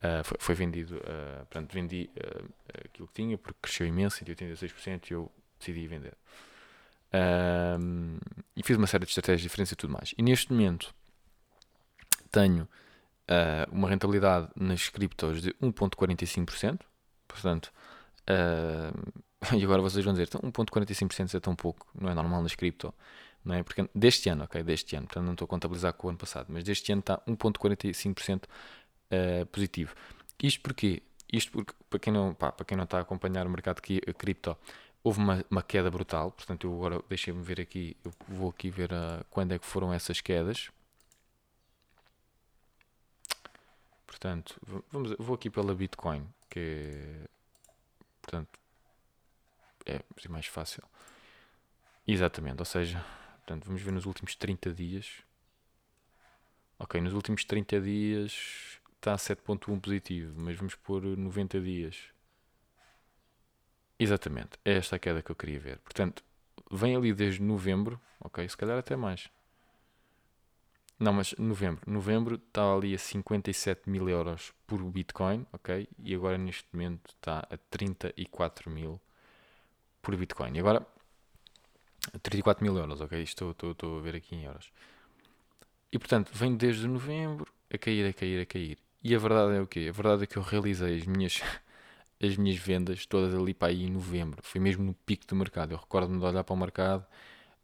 Uh, 0.00 0.24
foi, 0.24 0.36
foi, 0.40 0.54
vendido, 0.54 0.96
uh, 0.96 1.46
portanto, 1.46 1.72
vendi 1.72 2.10
uh, 2.16 2.48
aquilo 2.86 3.08
que 3.08 3.14
tinha 3.14 3.36
porque 3.36 3.58
cresceu 3.60 3.86
imenso, 3.86 4.22
186%, 4.24 5.10
e 5.10 5.14
eu 5.14 5.30
decidi 5.58 5.86
vender. 5.86 6.14
e 8.56 8.62
fiz 8.62 8.76
uma 8.76 8.86
série 8.86 9.04
de 9.04 9.10
estratégias 9.10 9.42
diferentes 9.42 9.72
e 9.72 9.76
tudo 9.76 9.92
mais. 9.92 10.14
E 10.16 10.22
neste 10.22 10.52
momento 10.52 10.94
tenho 12.30 12.68
uma 13.70 13.88
rentabilidade 13.88 14.48
nas 14.56 14.88
criptos 14.88 15.42
de 15.42 15.52
1,45%, 15.54 16.80
portanto, 17.28 17.72
e 19.56 19.64
agora 19.64 19.80
vocês 19.80 20.04
vão 20.04 20.12
dizer, 20.12 20.28
então 20.28 20.40
1,45% 20.40 21.34
é 21.34 21.40
tão 21.40 21.56
pouco, 21.56 21.86
não 21.98 22.10
é 22.10 22.14
normal 22.14 22.42
nas 22.42 22.54
cripto, 22.54 22.92
não 23.44 23.54
é? 23.54 23.62
Porque 23.62 23.88
deste 23.94 24.28
ano, 24.28 24.44
ok, 24.44 24.62
deste 24.62 24.96
ano, 24.96 25.06
portanto 25.06 25.24
não 25.24 25.32
estou 25.32 25.46
a 25.46 25.48
contabilizar 25.48 25.92
com 25.94 26.06
o 26.06 26.10
ano 26.10 26.18
passado, 26.18 26.46
mas 26.50 26.64
deste 26.64 26.92
ano 26.92 27.00
está 27.00 27.18
1,45% 27.26 28.44
uh, 28.44 29.46
positivo. 29.46 29.94
Isto 30.42 30.60
porquê? 30.60 31.02
Isto 31.32 31.52
porque, 31.52 31.74
para 31.88 31.98
quem 31.98 32.12
não, 32.12 32.34
pá, 32.34 32.50
para 32.52 32.64
quem 32.64 32.76
não 32.76 32.84
está 32.84 32.98
a 32.98 33.02
acompanhar 33.02 33.46
o 33.46 33.50
mercado 33.50 33.80
de 33.82 33.98
eh, 34.06 34.12
cripto, 34.12 34.56
houve 35.02 35.18
uma, 35.20 35.44
uma 35.50 35.62
queda 35.62 35.90
brutal. 35.90 36.30
Portanto, 36.32 36.66
eu 36.66 36.74
agora 36.74 37.02
deixem-me 37.08 37.42
ver 37.42 37.60
aqui, 37.60 37.96
eu 38.04 38.12
vou 38.28 38.50
aqui 38.50 38.70
ver 38.70 38.92
uh, 38.92 39.24
quando 39.30 39.52
é 39.52 39.58
que 39.58 39.66
foram 39.66 39.92
essas 39.92 40.20
quedas. 40.20 40.70
Portanto, 44.06 44.60
vamos, 44.90 45.14
vou 45.18 45.34
aqui 45.36 45.48
pela 45.48 45.74
Bitcoin, 45.74 46.26
que 46.50 47.24
portanto, 48.22 48.59
é 49.86 50.00
mais 50.28 50.46
fácil. 50.46 50.82
Exatamente, 52.06 52.60
ou 52.60 52.64
seja, 52.64 53.04
portanto, 53.38 53.64
vamos 53.66 53.82
ver 53.82 53.92
nos 53.92 54.06
últimos 54.06 54.34
30 54.34 54.72
dias. 54.72 55.22
Ok, 56.78 57.00
nos 57.00 57.12
últimos 57.12 57.44
30 57.44 57.80
dias 57.80 58.80
está 58.96 59.12
a 59.12 59.16
7.1 59.16 59.80
positivo, 59.80 60.34
mas 60.36 60.56
vamos 60.56 60.74
pôr 60.74 61.02
90 61.02 61.60
dias. 61.60 61.96
Exatamente, 63.98 64.58
é 64.64 64.74
esta 64.74 64.96
a 64.96 64.98
queda 64.98 65.22
que 65.22 65.30
eu 65.30 65.36
queria 65.36 65.60
ver. 65.60 65.78
Portanto, 65.78 66.24
vem 66.70 66.96
ali 66.96 67.12
desde 67.12 67.42
novembro, 67.42 68.00
ok, 68.18 68.48
se 68.48 68.56
calhar 68.56 68.78
até 68.78 68.96
mais. 68.96 69.30
Não, 70.98 71.14
mas 71.14 71.34
novembro. 71.38 71.82
Novembro 71.90 72.34
está 72.34 72.74
ali 72.74 72.94
a 72.94 72.98
57 72.98 73.88
mil 73.88 74.06
euros 74.08 74.52
por 74.66 74.82
Bitcoin, 74.82 75.46
ok? 75.50 75.88
E 75.98 76.14
agora 76.14 76.36
neste 76.36 76.68
momento 76.72 77.14
está 77.14 77.38
a 77.50 77.56
34 77.70 78.70
mil 78.70 79.00
por 80.02 80.16
Bitcoin. 80.16 80.56
E 80.56 80.60
agora, 80.60 80.86
34 82.22 82.64
mil 82.64 82.76
euros, 82.76 83.00
ok? 83.00 83.22
Estou, 83.22 83.52
estou, 83.52 83.72
estou 83.72 83.98
a 83.98 84.02
ver 84.02 84.16
aqui 84.16 84.34
em 84.34 84.44
euros. 84.44 84.72
E 85.92 85.98
portanto, 85.98 86.30
vem 86.32 86.56
desde 86.56 86.86
novembro 86.86 87.46
a 87.72 87.78
cair, 87.78 88.08
a 88.08 88.12
cair, 88.12 88.40
a 88.40 88.46
cair. 88.46 88.78
E 89.02 89.14
a 89.14 89.18
verdade 89.18 89.56
é 89.56 89.60
o 89.60 89.66
quê? 89.66 89.86
A 89.88 89.92
verdade 89.92 90.24
é 90.24 90.26
que 90.26 90.36
eu 90.36 90.42
realizei 90.42 90.96
as 90.98 91.06
minhas, 91.06 91.40
as 92.22 92.36
minhas 92.36 92.58
vendas 92.58 93.06
todas 93.06 93.34
ali 93.34 93.54
para 93.54 93.68
aí 93.68 93.84
em 93.84 93.90
novembro. 93.90 94.40
Foi 94.42 94.60
mesmo 94.60 94.84
no 94.84 94.94
pico 94.94 95.26
do 95.26 95.34
mercado. 95.34 95.72
Eu 95.72 95.78
recordo-me 95.78 96.18
de 96.18 96.24
olhar 96.24 96.44
para 96.44 96.54
o 96.54 96.56
mercado, 96.56 97.06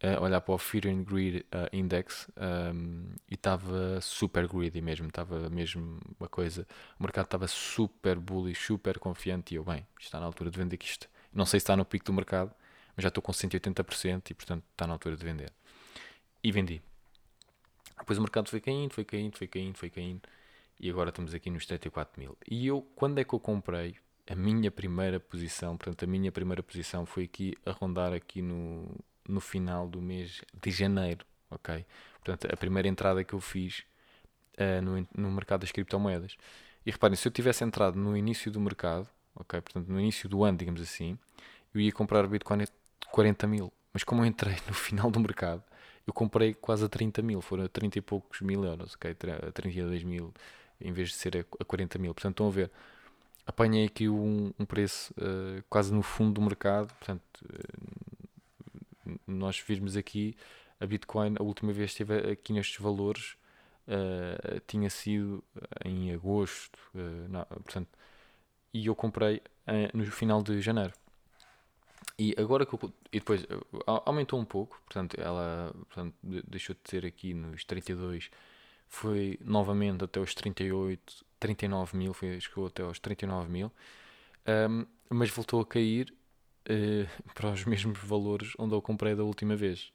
uh, 0.03 0.23
olhar 0.23 0.41
para 0.41 0.55
o 0.55 0.59
Fear 0.59 0.87
and 0.89 1.05
Greed 1.05 1.45
uh, 1.53 1.77
Index 1.77 2.29
um, 2.37 2.43
ehm, 2.43 3.15
e 3.31 3.35
estava 3.35 4.01
super 4.01 4.49
greedy 4.49 4.81
mesmo. 4.81 5.09
Estava 5.09 5.49
mesmo 5.51 6.01
uma 6.19 6.29
coisa. 6.29 6.67
O 6.99 7.03
mercado 7.03 7.27
estava 7.27 7.47
super 7.47 8.19
bullish, 8.19 8.67
super 8.67 8.99
confiante. 8.99 9.55
E 9.55 9.57
eu, 9.57 9.65
bem, 9.65 9.87
está 10.01 10.19
na 10.19 10.27
altura 10.27 10.51
de 10.51 10.59
vender 10.59 10.77
que 10.79 10.87
isto. 10.87 11.09
Não 11.37 11.47
sei 11.47 11.61
se 11.61 11.65
está 11.65 11.77
no 11.77 11.85
pico 11.85 12.05
do 12.07 12.13
mercado, 12.13 12.53
mas 12.97 13.03
já 13.03 13.09
estou 13.09 13.23
com 13.23 13.31
180% 13.31 14.31
e 14.31 14.35
portanto 14.35 14.65
está 14.73 14.87
na 14.87 14.95
altura 14.95 15.17
de 15.17 15.25
vender. 15.25 15.53
E 16.43 16.51
vendi. 16.51 16.83
Depois 17.99 18.19
o 18.19 18.23
mercado 18.23 18.49
foi 18.49 18.61
caindo, 18.61 18.93
foi 18.93 19.05
caindo, 19.05 19.37
foi 19.37 19.47
caindo, 19.47 19.77
foi 19.77 19.91
caindo 19.91 20.23
e 20.79 20.91
agora 20.91 21.11
estamos 21.11 21.35
aqui 21.35 21.51
nos 21.51 21.67
34 21.67 22.19
mil. 22.21 22.37
E 22.49 22.67
eu, 22.67 22.83
quando 22.95 23.19
é 23.19 23.25
que 23.25 23.35
eu 23.35 23.41
comprei 23.41 23.97
a 24.29 24.35
minha 24.35 24.71
primeira 24.71 25.21
posição? 25.21 25.77
Portanto, 25.77 26.05
a 26.05 26.07
minha 26.07 26.33
primeira 26.33 26.63
posição 26.63 27.05
foi 27.05 27.25
aqui 27.25 27.55
a 27.65 27.71
rondar 27.71 28.13
aqui 28.13 28.43
no, 28.43 28.87
no 29.29 29.41
final 29.41 29.87
do 29.89 30.01
mês 30.01 30.43
de 30.61 30.71
janeiro, 30.71 31.25
ok? 31.51 31.85
Portanto, 32.23 32.53
a 32.53 32.57
primeira 32.57 32.89
entrada 32.89 33.23
que 33.25 33.35
eu 33.35 33.41
fiz 33.41 33.85
uh, 34.59 34.83
no, 34.83 35.07
no 35.15 35.31
mercado 35.31 35.61
das 35.61 35.73
criptomoedas. 35.73 36.37
E 36.85 36.91
reparem, 36.91 37.17
se 37.17 37.27
eu 37.27 37.33
tivesse 37.33 37.65
entrado 37.65 37.99
no 37.99 38.17
início 38.17 38.51
do 38.51 38.61
mercado, 38.61 39.09
ok? 39.37 39.61
Portanto, 39.61 39.89
no 39.89 40.01
início 40.01 40.29
do 40.29 40.45
ano, 40.45 40.59
digamos 40.59 40.81
assim, 40.81 41.19
eu 41.75 41.81
ia 41.81 41.93
comprar 41.93 42.27
Bitcoin 42.27 42.63
a 42.63 42.67
40 43.11 43.47
mil. 43.47 43.73
Mas 43.93 44.05
como 44.05 44.23
eu 44.23 44.27
entrei 44.27 44.57
no 44.67 44.75
final 44.75 45.11
do 45.11 45.21
mercado, 45.21 45.63
eu 46.07 46.13
comprei 46.13 46.55
quase 46.55 46.85
a 46.85 46.89
30 46.89 47.23
mil, 47.23 47.41
foram 47.41 47.65
a 47.65 47.69
30 47.69 47.99
e 47.99 48.03
poucos 48.03 48.41
mil 48.41 48.65
euros, 48.65 48.95
ok? 48.95 49.17
A 49.47 49.53
32 49.53 50.05
mil 50.05 50.33
em 50.81 50.93
vez 50.93 51.09
de 51.09 51.15
ser 51.15 51.47
a 51.59 51.65
40 51.65 51.99
mil. 51.99 52.15
Portanto, 52.15 52.35
estão 52.35 52.49
a 52.49 52.51
ver, 52.51 52.71
apanhei 53.47 53.87
aqui 53.87 54.09
um, 54.09 54.53
um 54.59 54.65
preço 54.65 55.13
uh, 55.15 55.63
quase 55.69 55.93
no 55.93 56.03
fundo 56.03 56.35
do 56.35 56.43
mercado. 56.43 56.93
Portanto, 56.95 57.23
uh, 57.45 59.19
nós 59.27 59.59
vimos 59.61 59.97
aqui 59.97 60.37
a 60.79 60.87
Bitcoin, 60.87 61.35
a 61.39 61.43
última 61.43 61.73
vez 61.73 61.91
esteve 61.91 62.33
aqui 62.33 62.53
nestes 62.53 62.79
valores, 62.79 63.37
uh, 63.89 64.61
tinha 64.67 64.91
sido 64.91 65.43
em 65.85 66.13
agosto, 66.13 66.79
não, 67.31 67.45
portanto, 67.45 67.89
e 68.77 68.87
eu 68.87 68.95
comprei 68.95 69.37
uh, 69.37 69.97
no 69.97 70.05
final 70.11 70.43
de 70.43 70.61
janeiro. 70.61 70.93
E 72.19 72.35
agora 72.39 72.67
que 72.67 72.75
eu, 72.75 72.93
e 73.13 73.19
depois 73.19 73.47
aumentou 74.05 74.39
um 74.39 74.45
pouco, 74.45 74.81
portanto, 74.85 75.19
ela 75.19 75.75
portanto, 75.89 76.15
deixou 76.47 76.75
de 76.75 76.91
ser 76.91 77.07
aqui 77.07 77.33
nos 77.33 77.65
32, 77.65 78.31
foi 78.87 79.39
novamente 79.43 80.05
até 80.05 80.21
os 80.21 80.35
38, 80.35 81.25
39 81.41 81.97
mil, 81.97 82.13
foi, 82.13 82.39
chegou 82.41 82.67
até 82.67 82.83
aos 82.83 82.99
39 82.99 83.51
mil, 83.51 83.73
um, 84.69 84.87
mas 85.09 85.31
voltou 85.31 85.61
a 85.61 85.67
cair 85.67 86.15
uh, 86.69 87.09
para 87.35 87.51
os 87.51 87.65
mesmos 87.65 87.99
valores 87.99 88.53
onde 88.59 88.75
eu 88.75 88.83
comprei 88.83 89.15
da 89.15 89.25
última 89.25 89.57
vez. 89.57 89.91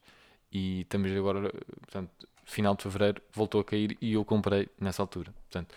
E 0.51 0.81
estamos 0.81 1.11
agora, 1.11 1.51
portanto, 1.81 2.27
final 2.45 2.75
de 2.75 2.83
fevereiro, 2.83 3.21
voltou 3.31 3.61
a 3.61 3.63
cair 3.63 3.97
e 4.01 4.13
eu 4.13 4.25
comprei 4.25 4.67
nessa 4.79 5.01
altura. 5.01 5.31
Portanto, 5.49 5.75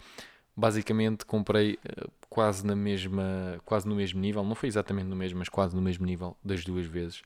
basicamente 0.57 1.25
comprei 1.25 1.79
quase 2.35 2.67
na 2.67 2.75
mesma, 2.75 3.61
quase 3.65 3.87
no 3.87 3.95
mesmo 3.95 4.21
nível, 4.21 4.43
não 4.43 4.57
foi 4.57 4.69
exatamente 4.69 5.07
no 5.07 5.15
mesmo, 5.15 5.39
mas 5.39 5.49
quase 5.49 5.77
no 5.77 5.81
mesmo 5.81 6.05
nível 6.05 6.37
das 6.45 6.65
duas 6.65 6.85
vezes. 6.85 7.23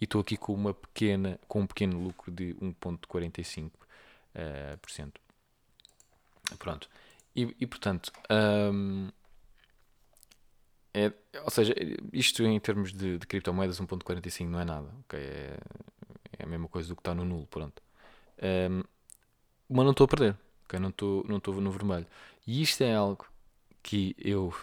E 0.00 0.04
estou 0.04 0.20
aqui 0.20 0.36
com 0.36 0.52
uma 0.52 0.74
pequena, 0.74 1.38
com 1.46 1.60
um 1.60 1.66
pequeno 1.66 2.02
lucro 2.02 2.32
de 2.32 2.54
1.45%. 2.54 3.66
Uh, 3.68 4.76
por 4.78 4.90
cento. 4.90 5.20
Pronto. 6.58 6.90
E, 7.36 7.54
e 7.60 7.66
portanto, 7.68 8.10
um, 8.72 9.10
é, 10.92 11.12
ou 11.44 11.50
seja, 11.50 11.72
isto 12.12 12.42
em 12.42 12.58
termos 12.58 12.92
de, 12.92 13.16
de 13.16 13.26
criptomoedas 13.28 13.80
1.45 13.80 14.48
não 14.48 14.58
é 14.58 14.64
nada, 14.64 14.88
ok? 15.04 15.20
É, 15.20 15.56
é, 16.36 16.42
a 16.42 16.46
mesma 16.48 16.66
coisa 16.66 16.88
do 16.88 16.96
que 16.96 17.00
está 17.00 17.14
no 17.14 17.24
nulo, 17.24 17.46
pronto. 17.46 17.80
Um, 18.42 18.82
mas 19.68 19.84
não 19.84 19.92
estou 19.92 20.04
a 20.04 20.08
perder, 20.08 20.36
ok? 20.64 20.80
Não 20.80 20.88
estou 20.88 21.24
não 21.28 21.36
estou 21.36 21.60
no 21.60 21.70
vermelho. 21.70 22.08
E 22.44 22.60
isto 22.60 22.82
é 22.82 22.92
algo 22.92 23.24
que 23.88 24.14
eu 24.18 24.54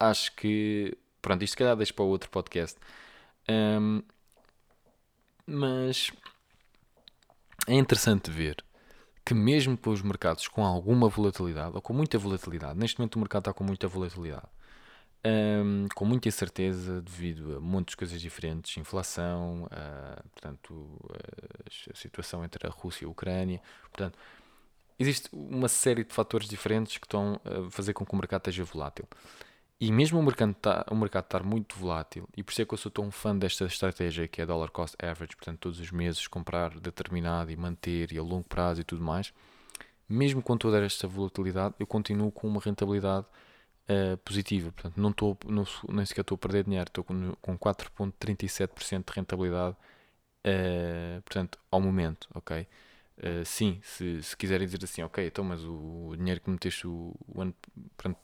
acho 0.00 0.34
que, 0.34 0.98
pronto, 1.22 1.44
isto 1.44 1.52
se 1.52 1.56
calhar 1.56 1.76
deixo 1.76 1.94
para 1.94 2.04
outro 2.04 2.28
podcast. 2.28 2.76
Um, 3.48 4.02
mas 5.46 6.10
é 7.68 7.74
interessante 7.74 8.32
ver 8.32 8.56
que 9.24 9.32
mesmo 9.32 9.78
com 9.78 9.90
os 9.90 10.02
mercados 10.02 10.48
com 10.48 10.64
alguma 10.64 11.08
volatilidade, 11.08 11.76
ou 11.76 11.80
com 11.80 11.92
muita 11.92 12.18
volatilidade, 12.18 12.76
neste 12.76 12.98
momento 12.98 13.14
o 13.14 13.20
mercado 13.20 13.42
está 13.42 13.52
com 13.52 13.62
muita 13.62 13.86
volatilidade, 13.86 14.48
um, 15.24 15.86
com 15.94 16.04
muita 16.04 16.26
incerteza 16.26 17.00
devido 17.00 17.58
a 17.58 17.60
muitas 17.60 17.94
coisas 17.94 18.20
diferentes, 18.20 18.76
inflação, 18.76 19.66
uh, 19.66 20.28
portanto, 20.30 20.72
uh, 20.74 21.92
a 21.92 21.94
situação 21.94 22.44
entre 22.44 22.66
a 22.66 22.70
Rússia 22.70 23.04
e 23.04 23.06
a 23.06 23.10
Ucrânia, 23.10 23.62
portanto, 23.92 24.18
existe 24.98 25.28
uma 25.32 25.68
série 25.68 26.04
de 26.04 26.12
fatores 26.12 26.48
diferentes 26.48 26.98
que 26.98 27.06
estão 27.06 27.40
a 27.44 27.70
fazer 27.70 27.92
com 27.94 28.04
que 28.04 28.12
o 28.12 28.16
mercado 28.16 28.40
esteja 28.40 28.64
volátil. 28.64 29.06
E 29.80 29.92
mesmo 29.92 30.18
o 30.18 30.22
mercado, 30.22 30.54
tá, 30.54 30.84
o 30.90 30.96
mercado 30.96 31.24
estar 31.24 31.44
muito 31.44 31.76
volátil, 31.76 32.28
e 32.36 32.42
por 32.42 32.50
isso 32.50 32.62
é 32.62 32.64
que 32.64 32.74
eu 32.74 32.78
sou 32.78 32.90
tão 32.90 33.12
fã 33.12 33.36
desta 33.36 33.64
estratégia 33.64 34.26
que 34.26 34.42
é 34.42 34.46
dollar 34.46 34.70
cost 34.70 34.96
average, 35.00 35.36
portanto, 35.36 35.58
todos 35.60 35.78
os 35.78 35.92
meses 35.92 36.26
comprar 36.26 36.78
determinado 36.80 37.52
e 37.52 37.56
manter 37.56 38.10
e 38.12 38.18
a 38.18 38.22
longo 38.22 38.42
prazo 38.48 38.80
e 38.80 38.84
tudo 38.84 39.04
mais, 39.04 39.32
mesmo 40.08 40.42
com 40.42 40.56
toda 40.56 40.84
esta 40.84 41.06
volatilidade, 41.06 41.74
eu 41.78 41.86
continuo 41.86 42.32
com 42.32 42.48
uma 42.48 42.60
rentabilidade 42.60 43.26
uh, 43.88 44.16
positiva. 44.18 44.72
Portanto, 44.72 45.00
não 45.00 45.10
estou, 45.10 45.38
não, 45.46 45.64
nem 45.88 46.04
sequer 46.06 46.22
estou 46.22 46.36
a 46.36 46.38
perder 46.38 46.64
dinheiro, 46.64 46.88
estou 46.88 47.04
com, 47.04 47.34
com 47.40 47.58
4,37% 47.58 49.04
de 49.06 49.12
rentabilidade, 49.14 49.76
uh, 50.46 51.22
portanto, 51.22 51.58
ao 51.70 51.80
momento, 51.80 52.28
ok? 52.34 52.66
Uh, 53.18 53.44
sim, 53.44 53.80
se, 53.82 54.22
se 54.22 54.36
quiserem 54.36 54.64
dizer 54.66 54.82
assim, 54.84 55.02
ok, 55.02 55.26
então, 55.26 55.44
mas 55.44 55.64
o, 55.64 56.10
o 56.10 56.16
dinheiro 56.16 56.40
que 56.40 56.48
meteste 56.48 56.86
o, 56.86 57.14
o 57.26 57.42
ano, 57.42 57.54
portanto, 57.96 58.18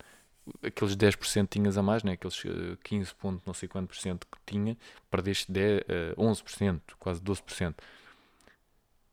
aqueles 0.62 0.96
10% 0.96 1.48
tinhas 1.48 1.76
a 1.76 1.82
mais, 1.82 2.02
né? 2.04 2.12
aqueles 2.12 2.40
15 2.82 3.10
eh, 3.10 3.14
ponto 3.18 3.42
não 3.46 3.54
sei 3.54 3.68
quanto 3.68 3.88
por 3.88 3.96
cento 3.96 4.26
que 4.30 4.38
tinha, 4.46 4.76
perdeste 5.10 5.50
10, 5.50 5.80
uh, 6.16 6.22
11%, 6.22 6.80
quase 6.98 7.20
12%. 7.20 7.74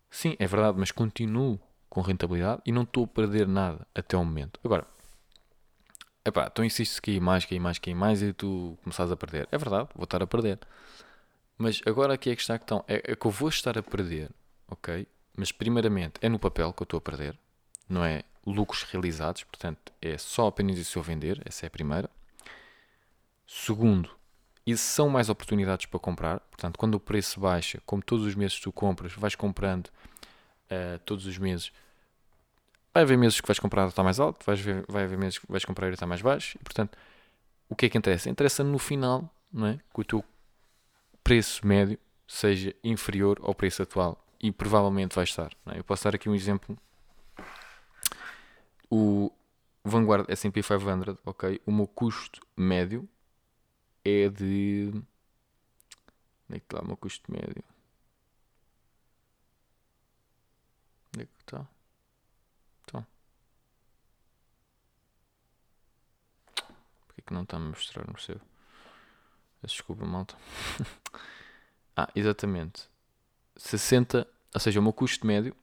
Sim, 0.09 0.35
é 0.37 0.45
verdade, 0.45 0.77
mas 0.77 0.91
continuo 0.91 1.59
com 1.89 2.01
rentabilidade 2.01 2.61
e 2.65 2.71
não 2.71 2.83
estou 2.83 3.05
a 3.05 3.07
perder 3.07 3.47
nada 3.47 3.87
até 3.95 4.15
o 4.17 4.23
momento. 4.23 4.59
Agora, 4.63 4.85
epá, 6.25 6.47
então 6.51 6.63
insistes 6.63 6.99
que 6.99 7.11
cair 7.11 7.21
mais, 7.21 7.45
cair 7.45 7.59
mais, 7.59 7.79
cair 7.79 7.95
mais 7.95 8.21
e 8.21 8.33
tu 8.33 8.77
começas 8.83 9.11
a 9.11 9.15
perder. 9.15 9.47
É 9.51 9.57
verdade, 9.57 9.89
vou 9.95 10.03
estar 10.03 10.21
a 10.21 10.27
perder. 10.27 10.59
Mas 11.57 11.81
agora 11.85 12.13
aqui 12.13 12.29
é 12.29 12.35
que 12.35 12.41
está 12.41 12.55
a 12.55 12.59
questão. 12.59 12.83
É, 12.87 13.11
é 13.11 13.15
que 13.15 13.25
eu 13.25 13.31
vou 13.31 13.49
estar 13.49 13.77
a 13.77 13.83
perder, 13.83 14.31
ok? 14.67 15.07
Mas 15.35 15.51
primeiramente 15.51 16.13
é 16.21 16.29
no 16.29 16.39
papel 16.39 16.73
que 16.73 16.81
eu 16.81 16.85
estou 16.85 16.97
a 16.97 17.01
perder, 17.01 17.37
não 17.87 18.03
é 18.03 18.23
lucros 18.45 18.83
realizados, 18.83 19.43
portanto, 19.43 19.91
é 20.01 20.17
só 20.17 20.47
apenas 20.47 20.77
isso 20.77 20.97
eu 20.97 21.03
vender, 21.03 21.41
essa 21.45 21.65
é 21.65 21.67
a 21.67 21.69
primeira. 21.69 22.09
Segundo, 23.45 24.09
e 24.65 24.75
são 24.77 25.09
mais 25.09 25.29
oportunidades 25.29 25.85
para 25.85 25.99
comprar, 25.99 26.39
portanto, 26.41 26.77
quando 26.77 26.95
o 26.95 26.99
preço 26.99 27.39
baixa, 27.39 27.81
como 27.85 28.01
todos 28.01 28.25
os 28.25 28.35
meses 28.35 28.59
tu 28.59 28.71
compras, 28.71 29.13
vais 29.13 29.35
comprando 29.35 29.87
uh, 29.87 30.99
todos 31.05 31.25
os 31.25 31.37
meses, 31.37 31.71
vai 32.93 33.03
haver 33.03 33.17
meses 33.17 33.39
que 33.41 33.47
vais 33.47 33.59
comprar 33.59 33.85
a 33.85 33.87
estar 33.87 34.03
mais 34.03 34.19
alto, 34.19 34.45
vais 34.45 34.59
ver, 34.59 34.85
vai 34.87 35.03
haver 35.03 35.17
meses 35.17 35.39
que 35.39 35.45
vais 35.49 35.65
comprar 35.65 35.87
a 35.87 35.91
estar 35.91 36.07
mais 36.07 36.21
baixo, 36.21 36.57
e 36.59 36.63
portanto, 36.63 36.97
o 37.69 37.75
que 37.75 37.85
é 37.85 37.89
que 37.89 37.97
interessa? 37.97 38.29
Interessa 38.29 38.63
no 38.63 38.77
final, 38.77 39.29
não 39.51 39.67
é? 39.67 39.79
Que 39.93 40.01
o 40.01 40.03
teu 40.03 40.25
preço 41.23 41.65
médio 41.65 41.97
seja 42.27 42.75
inferior 42.83 43.39
ao 43.41 43.53
preço 43.53 43.81
atual, 43.83 44.20
e 44.41 44.51
provavelmente 44.51 45.15
vai 45.15 45.23
estar. 45.23 45.51
É? 45.67 45.79
Eu 45.79 45.83
posso 45.83 46.03
dar 46.03 46.15
aqui 46.15 46.29
um 46.29 46.35
exemplo 46.35 46.77
o 48.91 49.31
Vanguard 49.85 50.29
S&P 50.29 50.61
500, 50.61 51.17
ok, 51.25 51.61
o 51.65 51.71
meu 51.71 51.87
custo 51.87 52.45
médio 52.57 53.07
é 54.03 54.27
de... 54.27 54.91
Onde 56.49 56.57
é 56.57 56.59
que 56.59 56.65
está 56.65 56.81
o 56.81 56.85
meu 56.85 56.97
custo 56.97 57.31
médio? 57.31 57.63
Onde 61.15 61.23
é 61.23 61.25
que 61.25 61.31
está? 61.39 61.65
Então. 62.83 63.07
Porquê 67.07 67.21
que 67.21 67.33
não 67.33 67.43
está 67.43 67.55
a 67.55 67.59
mostrar 67.61 68.05
no 68.11 68.19
seu? 68.19 68.41
Desculpa, 69.63 70.05
malta. 70.05 70.35
ah, 71.95 72.09
exatamente. 72.13 72.90
60, 73.61 74.27
ou 74.53 74.59
seja, 74.59 74.79
o 74.79 74.83
meu 74.83 74.93
custo 74.93 75.25
médio 75.25 75.55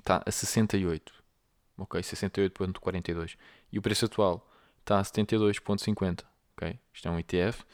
está 0.00 0.22
a 0.24 0.30
68 0.30 1.20
ok? 1.82 2.00
68.42. 2.00 3.36
E 3.72 3.78
o 3.78 3.82
preço 3.82 4.04
atual 4.04 4.46
está 4.80 4.98
a 4.98 5.02
72.50, 5.02 6.24
ok? 6.56 6.78
Isto 6.92 7.08
é 7.08 7.10
um 7.10 7.18
ETF 7.18 7.64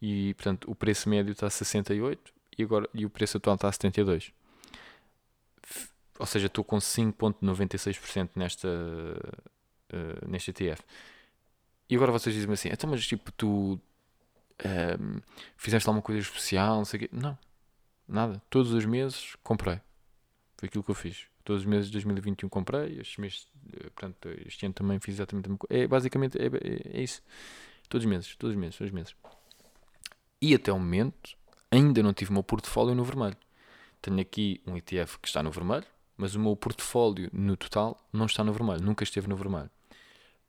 e, 0.00 0.34
portanto, 0.34 0.70
o 0.70 0.74
preço 0.74 1.08
médio 1.08 1.32
está 1.32 1.46
a 1.46 1.50
68 1.50 2.32
e, 2.58 2.62
agora, 2.62 2.88
e 2.94 3.04
o 3.04 3.10
preço 3.10 3.36
atual 3.36 3.56
está 3.56 3.68
a 3.68 3.72
72. 3.72 4.32
Ou 6.18 6.26
seja, 6.26 6.46
estou 6.46 6.64
com 6.64 6.76
5.96% 6.76 8.30
nesta, 8.36 8.68
uh, 8.68 10.28
neste 10.28 10.50
ETF. 10.50 10.82
E 11.88 11.96
agora 11.96 12.12
vocês 12.12 12.34
dizem-me 12.34 12.54
assim, 12.54 12.68
então, 12.70 12.88
mas 12.90 13.06
tipo, 13.06 13.32
tu 13.32 13.48
um, 13.48 13.78
ehm, 14.64 15.18
fizeste 15.56 15.88
alguma 15.88 16.02
coisa 16.02 16.20
especial, 16.20 16.76
não 16.76 16.84
sei 16.84 16.98
o 16.98 17.00
quê. 17.00 17.10
Não, 17.12 17.36
nada. 18.10 18.42
Todos 18.50 18.72
os 18.72 18.84
meses 18.84 19.36
comprei. 19.42 19.80
Foi 20.56 20.68
aquilo 20.68 20.84
que 20.84 20.90
eu 20.90 20.94
fiz. 20.94 21.26
Todos 21.44 21.62
os 21.62 21.66
meses 21.66 21.86
de 21.86 21.92
2021 21.92 22.48
comprei, 22.48 23.00
estes 23.00 23.16
meses, 23.16 23.48
eh, 23.72 23.90
portanto, 23.90 24.28
este 24.46 24.66
ano 24.66 24.74
também 24.74 25.00
fiz 25.00 25.14
exatamente 25.14 25.46
a 25.46 25.48
mesma 25.48 25.58
coisa. 25.58 25.82
É 25.82 25.86
basicamente 25.86 26.38
é, 26.38 26.46
é, 26.46 26.98
é, 26.98 27.02
isso. 27.02 27.22
Todos 27.88 28.04
os 28.04 28.10
meses, 28.10 28.36
todos 28.36 28.54
os 28.54 28.60
meses, 28.60 28.76
todos 28.76 28.90
os 28.90 28.94
meses. 28.94 29.16
E 30.40 30.54
até 30.54 30.72
o 30.72 30.78
momento 30.78 31.36
ainda 31.70 32.02
não 32.02 32.12
tive 32.12 32.30
o 32.30 32.34
meu 32.34 32.42
portfólio 32.42 32.94
no 32.94 33.04
vermelho. 33.04 33.36
Tenho 34.02 34.20
aqui 34.20 34.60
um 34.66 34.76
ETF 34.76 35.18
que 35.18 35.28
está 35.28 35.42
no 35.42 35.50
vermelho, 35.50 35.86
mas 36.16 36.34
o 36.34 36.40
meu 36.40 36.54
portfólio 36.56 37.30
no 37.32 37.56
total 37.56 37.98
não 38.12 38.26
está 38.26 38.44
no 38.44 38.52
vermelho, 38.52 38.82
nunca 38.82 39.04
esteve 39.04 39.28
no 39.28 39.36
vermelho. 39.36 39.70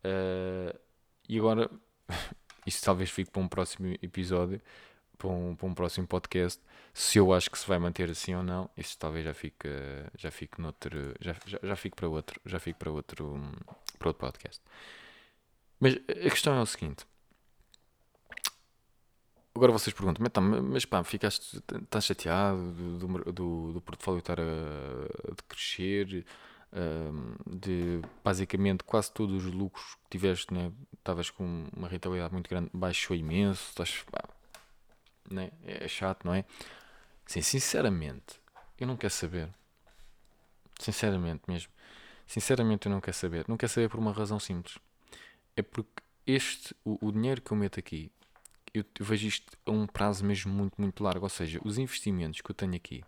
Uh, 0.04 0.78
e 1.28 1.38
agora, 1.38 1.70
isso 2.66 2.84
talvez 2.84 3.10
fique 3.10 3.32
para 3.32 3.42
um 3.42 3.48
próximo 3.48 3.88
episódio, 4.02 4.62
para 5.22 5.30
um, 5.30 5.56
para 5.56 5.68
um 5.68 5.74
próximo 5.74 6.08
podcast 6.08 6.60
se 6.94 7.20
eu 7.20 7.32
acho 7.32 7.52
que 7.52 7.58
se 7.60 7.68
vai 7.68 7.78
manter 7.78 8.10
assim 8.10 8.34
ou 8.34 8.42
não 8.42 8.70
isso 8.76 8.98
talvez 8.98 9.24
já 9.24 9.34
fique 9.34 9.70
já 10.18 10.32
fique 10.32 10.60
noutro 10.60 11.14
já, 11.22 11.36
já, 11.46 11.60
já 11.62 11.76
fique 11.76 11.96
para 11.96 12.08
outro 12.08 12.42
já 12.44 12.60
fique 12.60 12.80
para 12.80 12.90
outro 12.90 13.40
para 14.00 14.10
outro 14.10 14.20
podcast 14.20 14.62
mas 15.80 15.96
a 15.96 16.30
questão 16.30 16.56
é 16.56 16.62
o 16.62 16.66
seguinte 16.66 17.06
agora 19.54 19.72
vocês 19.72 19.94
perguntam 19.94 20.24
mas, 20.24 20.32
tá, 20.32 20.42
mas 20.42 20.86
pá, 20.86 21.04
ficaste 21.04 21.62
estás 21.84 22.06
chateado 22.06 22.72
do, 22.72 23.32
do, 23.32 23.74
do 23.74 23.82
portfólio 23.82 24.20
estar 24.20 24.40
a, 24.40 24.44
a 24.44 25.36
crescer 25.48 26.26
de 27.46 28.02
basicamente 28.24 28.84
quase 28.86 29.12
todos 29.12 29.46
os 29.46 29.54
lucros 29.54 29.96
que 30.04 30.10
tiveste 30.18 30.54
né? 30.54 30.72
estavas 30.98 31.30
com 31.30 31.66
uma 31.76 31.88
rentabilidade 31.88 32.34
muito 32.34 32.50
grande 32.50 32.70
baixou 32.74 33.16
imenso 33.16 33.70
estás, 33.70 34.04
pá, 34.10 34.24
né? 35.34 35.52
É 35.64 35.88
chato, 35.88 36.26
não 36.26 36.34
é? 36.34 36.46
Sim, 37.26 37.42
sinceramente, 37.42 38.40
eu 38.80 38.88
não 38.88 38.98
quero 38.98 39.14
saber. 39.14 39.50
Sinceramente 40.80 41.44
mesmo. 41.48 41.72
Sinceramente 42.28 42.88
eu 42.88 42.92
não 42.92 43.02
quero 43.02 43.16
saber. 43.16 43.46
Não 43.48 43.58
quero 43.58 43.72
saber 43.72 43.90
por 43.90 44.00
uma 44.00 44.12
razão 44.12 44.40
simples. 44.40 44.78
É 45.56 45.62
porque 45.62 46.02
este, 46.26 46.76
o, 46.84 47.08
o 47.08 47.12
dinheiro 47.12 47.42
que 47.42 47.52
eu 47.52 47.58
meto 47.58 47.80
aqui, 47.80 48.12
eu, 48.74 48.84
vejo 49.00 49.28
isto 49.28 49.58
a 49.66 49.72
um 49.72 49.86
prazo 49.86 50.26
mesmo 50.26 50.52
muito, 50.54 50.80
muito 50.80 51.04
largo. 51.04 51.26
Ou 51.26 51.30
seja, 51.30 51.60
os 51.64 51.78
investimentos 51.78 52.42
que 52.42 52.50
eu 52.50 52.56
tenho 52.56 52.76
aqui 52.76 53.04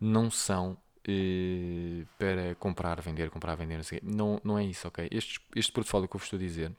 não 0.00 0.30
são 0.30 0.76
eh, 1.06 2.04
para 2.18 2.54
comprar, 2.56 3.00
vender, 3.00 3.30
comprar, 3.30 3.54
vender, 3.54 3.76
não 3.76 3.82
sei 3.82 4.00
Não, 4.02 4.40
não 4.44 4.58
é 4.58 4.64
isso, 4.64 4.86
ok? 4.88 5.08
Este, 5.10 5.40
este 5.54 5.72
portfólio 5.72 6.08
que 6.08 6.16
eu 6.16 6.18
vos 6.18 6.26
estou 6.26 6.38
a 6.38 6.40
dizer 6.40 6.72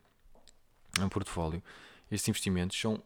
é 1.00 1.04
um 1.04 1.10
portfólio. 1.10 1.64
Estes 2.12 2.28
investimentos 2.28 2.80
são 2.80 3.02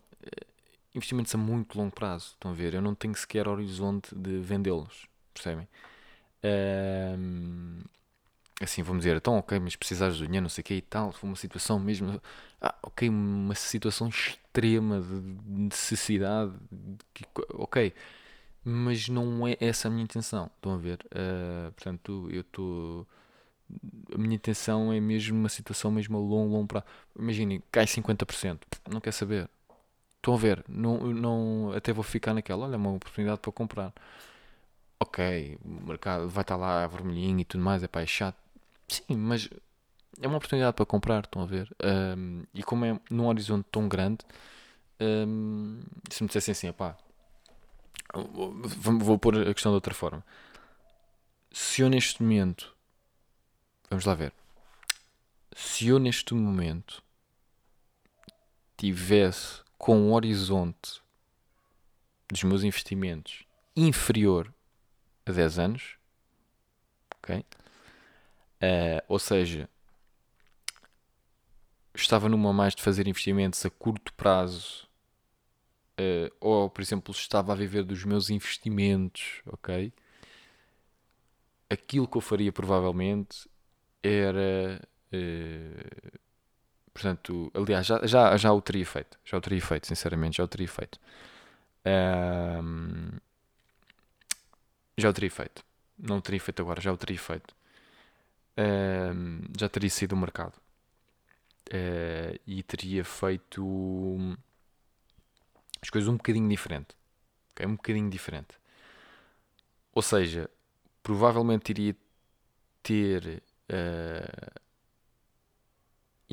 investimentos 0.96 1.34
a 1.36 1.38
muito 1.38 1.78
longo 1.78 1.94
prazo. 1.94 2.32
Estão 2.34 2.52
a 2.52 2.54
ver? 2.54 2.74
Eu 2.74 2.82
não 2.82 2.96
tenho 2.96 3.16
sequer 3.16 3.48
horizonte 3.48 4.16
de 4.16 4.40
vendê-los. 4.40 5.08
Percebem? 5.34 5.68
Um, 7.18 7.82
assim, 8.62 8.84
vamos 8.84 9.04
dizer, 9.04 9.18
então, 9.18 9.38
ok, 9.38 9.60
mas 9.60 9.76
precisares 9.76 10.18
do 10.18 10.26
dinheiro, 10.26 10.44
não 10.44 10.50
sei 10.50 10.62
o 10.62 10.66
que 10.66 10.74
e 10.76 10.82
tal, 10.82 11.12
foi 11.12 11.30
uma 11.30 11.36
situação 11.36 11.80
mesmo, 11.80 12.22
ah, 12.62 12.76
ok, 12.84 13.10
uma 13.10 13.56
situação 13.56 14.08
extrema 14.08 15.02
de 15.02 15.22
necessidade, 15.48 16.54
de, 16.72 17.26
ok, 17.54 17.94
mas 18.64 19.08
não 19.10 19.48
é 19.48 19.58
essa 19.60 19.88
a 19.88 19.92
minha 19.92 20.04
intenção, 20.04 20.50
estão 20.56 20.74
a 20.74 20.78
ver? 20.78 21.00
Uh, 21.06 21.72
portanto, 21.74 22.28
eu 22.32 22.42
estou. 22.42 23.08
A 24.14 24.18
minha 24.18 24.36
intenção 24.36 24.92
é 24.92 25.00
mesmo 25.00 25.38
uma 25.38 25.50
situação 25.50 25.92
mesmo 25.92 26.18
a 26.18 26.20
longo, 26.20 26.54
longo 26.54 26.68
prazo. 26.68 26.86
Imaginem, 27.18 27.62
cai 27.72 27.86
50%, 27.86 28.60
não 28.90 29.00
quer 29.00 29.12
saber. 29.12 29.50
Estão 30.26 30.34
a 30.34 30.38
ver? 30.38 30.66
Não, 30.68 30.98
não, 31.14 31.72
até 31.74 31.94
vou 31.94 32.04
ficar 32.04 32.34
naquela, 32.34 32.66
olha, 32.66 32.74
é 32.74 32.78
uma 32.78 32.94
oportunidade 32.94 33.40
para 33.40 33.52
comprar. 33.52 33.94
Ok, 35.00 35.60
o 35.64 35.88
mercado 35.88 36.28
vai 36.28 36.42
estar 36.42 36.56
lá 36.56 36.88
vermelhinho 36.88 37.42
e 37.42 37.46
tudo 37.46 37.64
mais, 37.64 37.84
é 37.84 37.88
pá, 37.88 38.02
é 38.02 38.08
chato. 38.08 38.36
Sim, 38.88 39.18
mas 39.18 39.48
é 40.20 40.28
uma 40.28 40.38
oportunidade 40.38 40.76
para 40.76 40.84
comprar, 40.84 41.26
estão 41.26 41.44
a 41.44 41.46
ver? 41.46 41.72
Um, 42.18 42.42
e 42.56 42.64
como 42.64 42.86
é 42.86 43.00
num 43.08 43.28
horizonte 43.28 43.68
tão 43.72 43.88
grande, 43.88 44.26
um, 45.00 45.80
se 46.10 46.24
me 46.24 46.28
dissessem 46.28 46.54
assim, 46.54 46.72
pá, 46.72 46.98
vou 48.82 49.20
pôr 49.20 49.48
a 49.48 49.54
questão 49.54 49.72
de 49.74 49.76
outra 49.76 49.94
forma. 49.94 50.26
Se 51.52 51.84
eu 51.84 51.90
neste 51.90 52.24
momento, 52.24 52.76
vamos 53.92 54.06
lá 54.06 54.16
ver, 54.16 54.34
se 55.56 55.88
eu 55.88 56.00
neste 56.00 56.34
momento 56.34 57.04
tivesse 58.76 59.65
com 59.78 59.98
um 59.98 60.14
horizonte 60.14 61.02
dos 62.30 62.44
meus 62.44 62.64
investimentos 62.64 63.46
inferior 63.76 64.54
a 65.26 65.32
10 65.32 65.60
anos, 65.60 65.98
ok? 67.18 67.40
Uh, 67.40 69.04
ou 69.08 69.20
seja, 69.20 69.70
estava 71.94 72.30
numa 72.30 72.54
mais 72.54 72.74
de 72.74 72.82
fazer 72.82 73.08
investimentos 73.08 73.66
a 73.66 73.70
curto 73.70 74.14
prazo 74.14 74.88
uh, 76.00 76.34
ou, 76.40 76.70
por 76.70 76.82
exemplo, 76.82 77.14
estava 77.14 77.54
a 77.54 77.56
viver 77.56 77.84
dos 77.84 78.04
meus 78.04 78.30
investimentos, 78.30 79.42
ok? 79.46 79.94
Aquilo 81.70 82.08
que 82.08 82.18
eu 82.18 82.22
faria 82.22 82.52
provavelmente 82.52 83.50
era. 84.04 84.82
Uh, 85.12 86.25
portanto, 86.96 87.52
aliás, 87.54 87.86
já, 87.86 88.08
já, 88.08 88.38
já 88.38 88.54
o 88.54 88.62
teria 88.62 88.86
feito. 88.86 89.20
Já 89.26 89.38
o 89.38 89.42
teria 89.42 89.62
feito, 89.62 89.86
sinceramente, 89.86 90.38
já 90.38 90.46
o 90.46 90.48
teria 90.48 90.68
feito. 90.68 90.98
Um, 91.86 93.12
já 94.98 95.10
o 95.10 95.14
teria 95.14 95.30
feito. 95.30 95.62
Não 96.00 96.18
o 96.18 96.22
teria 96.22 96.40
feito 96.40 96.62
agora, 96.62 96.80
já 96.80 96.94
o 96.94 96.98
teria 96.98 97.20
feito. 97.20 97.54
Um, 98.58 99.42
já 99.60 99.68
teria 99.68 99.90
sido 99.90 100.14
o 100.14 100.18
mercado. 100.18 100.56
Uh, 101.68 102.40
e 102.48 102.64
teria 102.64 103.04
feito 103.04 104.38
as 105.82 105.90
coisas 105.90 106.08
um 106.08 106.16
bocadinho 106.16 106.48
diferente. 106.48 106.96
Okay? 107.52 107.66
Um 107.66 107.76
bocadinho 107.76 108.10
diferente. 108.10 108.58
Ou 109.94 110.02
seja, 110.02 110.50
provavelmente 111.04 111.72
iria 111.72 111.96
ter 112.82 113.44
uh, 113.70 114.65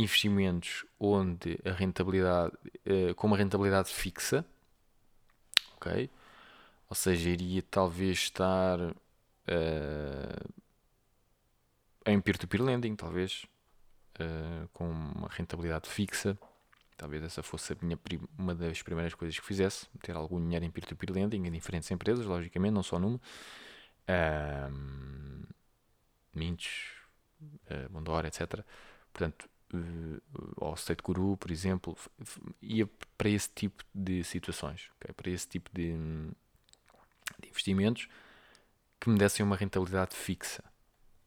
investimentos 0.03 0.85
onde 0.99 1.59
a 1.65 1.71
rentabilidade, 1.73 2.53
uh, 2.87 3.15
com 3.15 3.27
uma 3.27 3.37
rentabilidade 3.37 3.91
fixa, 3.91 4.45
ok? 5.77 6.11
Ou 6.89 6.95
seja, 6.95 7.31
iria 7.31 7.63
talvez 7.63 8.19
estar 8.19 8.79
uh, 8.81 8.95
em 12.05 12.21
peer-to-peer 12.21 12.63
lending, 12.63 12.97
talvez, 12.97 13.47
com 14.73 14.89
uma 14.89 15.29
rentabilidade 15.29 15.89
fixa 15.89 16.39
Talvez 17.03 17.21
essa 17.25 17.43
fosse 17.43 17.77
minha, 17.83 17.99
uma 18.39 18.55
das 18.55 18.81
primeiras 18.81 19.13
coisas 19.13 19.37
que 19.37 19.45
fizesse, 19.45 19.89
ter 20.01 20.15
algum 20.15 20.41
dinheiro 20.41 20.65
em 20.65 20.71
peer-to-peer 20.71 21.13
lending 21.13 21.47
em 21.49 21.51
diferentes 21.51 21.91
empresas, 21.91 22.25
logicamente, 22.25 22.75
não 22.75 22.83
só 22.85 22.97
numa. 22.97 23.21
Um, 24.71 25.43
Mintos, 26.33 26.93
uh, 27.43 27.93
Mondor, 27.93 28.25
etc. 28.25 28.65
Portanto, 29.13 29.47
uh, 29.47 29.52
ao 30.61 30.75
State 30.75 31.03
Guru, 31.03 31.37
por 31.37 31.51
exemplo, 31.51 31.97
ia 32.61 32.89
para 33.17 33.29
esse 33.29 33.49
tipo 33.51 33.85
de 33.95 34.23
situações, 34.25 34.91
okay? 34.97 35.13
para 35.15 35.31
esse 35.31 35.49
tipo 35.49 35.71
de, 35.73 35.93
de, 37.41 37.49
investimentos 37.49 38.09
que 39.01 39.09
me 39.09 39.19
dessem 39.19 39.45
uma 39.45 39.57
rentabilidade 39.57 40.15
fixa. 40.15 40.63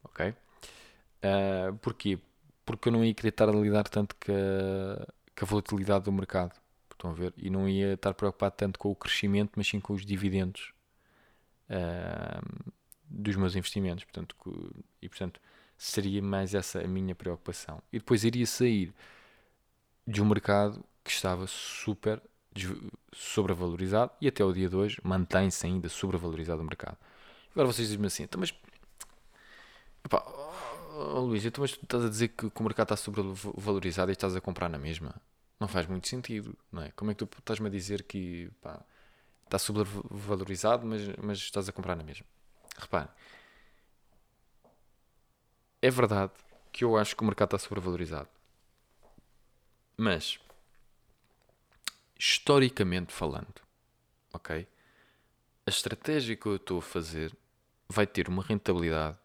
Ok? 0.04 0.30
Uh, 0.30 1.76
porquê? 1.82 2.20
Porque 2.66 2.90
eu 2.90 2.94
não 2.94 3.04
ia 3.04 3.14
querer 3.14 3.30
estar 3.30 3.50
a 3.50 3.52
lidar 3.52 3.88
tanto 3.90 4.16
com 4.16 4.32
a 4.32 5.14
com 5.38 5.46
a 5.46 5.48
volatilidade 5.48 6.06
do 6.06 6.12
mercado. 6.12 6.54
Estão 6.92 7.12
a 7.12 7.14
ver? 7.14 7.34
E 7.38 7.50
não 7.50 7.68
ia 7.68 7.94
estar 7.94 8.14
preocupado 8.14 8.56
tanto 8.56 8.80
com 8.80 8.90
o 8.90 8.96
crescimento, 8.96 9.52
mas 9.56 9.68
sim 9.68 9.80
com 9.80 9.94
os 9.94 10.06
dividendos 10.06 10.74
uh, 11.70 12.72
dos 13.04 13.36
meus 13.36 13.56
investimentos. 13.56 14.06
Portanto, 14.06 14.36
e 15.02 15.10
portanto, 15.10 15.42
seria 15.78 16.22
mais 16.22 16.54
essa 16.54 16.80
a 16.80 16.88
minha 16.88 17.16
preocupação. 17.16 17.82
E 17.92 18.00
depois 18.00 18.24
iria 18.24 18.46
sair 18.46 18.94
de 20.08 20.22
um 20.22 20.26
mercado 20.26 20.84
que 21.04 21.12
estava 21.12 21.46
super 21.48 22.22
sobrevalorizado 23.14 24.12
e 24.22 24.28
até 24.28 24.44
o 24.44 24.54
dia 24.54 24.70
de 24.70 24.76
hoje 24.76 24.98
mantém-se 25.04 25.66
ainda 25.66 25.90
sobrevalorizado 25.90 26.62
o 26.62 26.66
mercado. 26.66 26.98
Agora 27.52 27.68
vocês 27.68 27.88
dizem-me 27.88 28.08
assim, 28.08 28.24
então, 28.24 28.40
mas 28.40 28.54
epá, 30.04 30.24
oh, 30.96 31.20
Luís, 31.22 31.46
então, 31.46 31.62
mas 31.62 31.72
tu 31.72 31.84
estás 31.84 32.06
a 32.06 32.10
dizer 32.10 32.30
que, 32.30 32.46
o 32.46 32.64
mercado 32.64 32.94
está 32.94 32.96
sobrevalorizado 32.96 34.12
e 34.12 34.14
estás 34.14 34.36
a 34.36 34.42
comprar 34.42 34.70
na 34.70 34.78
mesma? 34.78 35.16
Não 35.60 35.68
faz 35.68 35.88
muito 35.88 36.08
sentido, 36.08 36.58
não 36.72 36.82
é? 36.82 36.92
Como 36.92 37.12
é 37.12 37.14
que 37.14 37.26
tu 37.26 37.38
estás-me 37.40 37.68
a 37.68 37.70
dizer 37.70 38.04
que 38.04 38.50
pá, 38.62 38.82
está 39.46 39.58
sobrevalorizado, 39.58 40.86
mas, 40.86 41.02
mas 41.22 41.38
estás 41.40 41.68
a 41.70 41.72
comprar 41.72 41.96
na 41.96 42.04
mesma? 42.04 42.26
Repare, 42.78 43.10
é 45.86 45.90
verdade 45.92 46.32
que 46.74 46.84
eu 46.84 46.98
acho 46.98 47.16
que 47.16 47.22
o 47.22 47.26
mercado 47.26 47.56
está 47.56 47.60
sobrevalorizado, 47.60 48.28
mas 49.96 50.40
historicamente 52.18 53.14
falando, 53.14 53.62
ok? 54.34 54.68
A 55.64 55.70
estratégia 55.70 56.36
que 56.36 56.48
eu 56.48 56.56
estou 56.56 56.80
a 56.80 56.82
fazer 56.82 57.38
vai 57.88 58.08
ter 58.08 58.28
uma 58.28 58.42
rentabilidade 58.42 59.16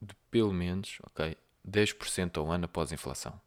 de 0.00 0.14
pelo 0.30 0.52
menos, 0.52 0.98
ok, 1.02 1.36
10% 1.68 2.38
ao 2.38 2.52
ano 2.52 2.66
após 2.66 2.92
inflação. 2.92 3.40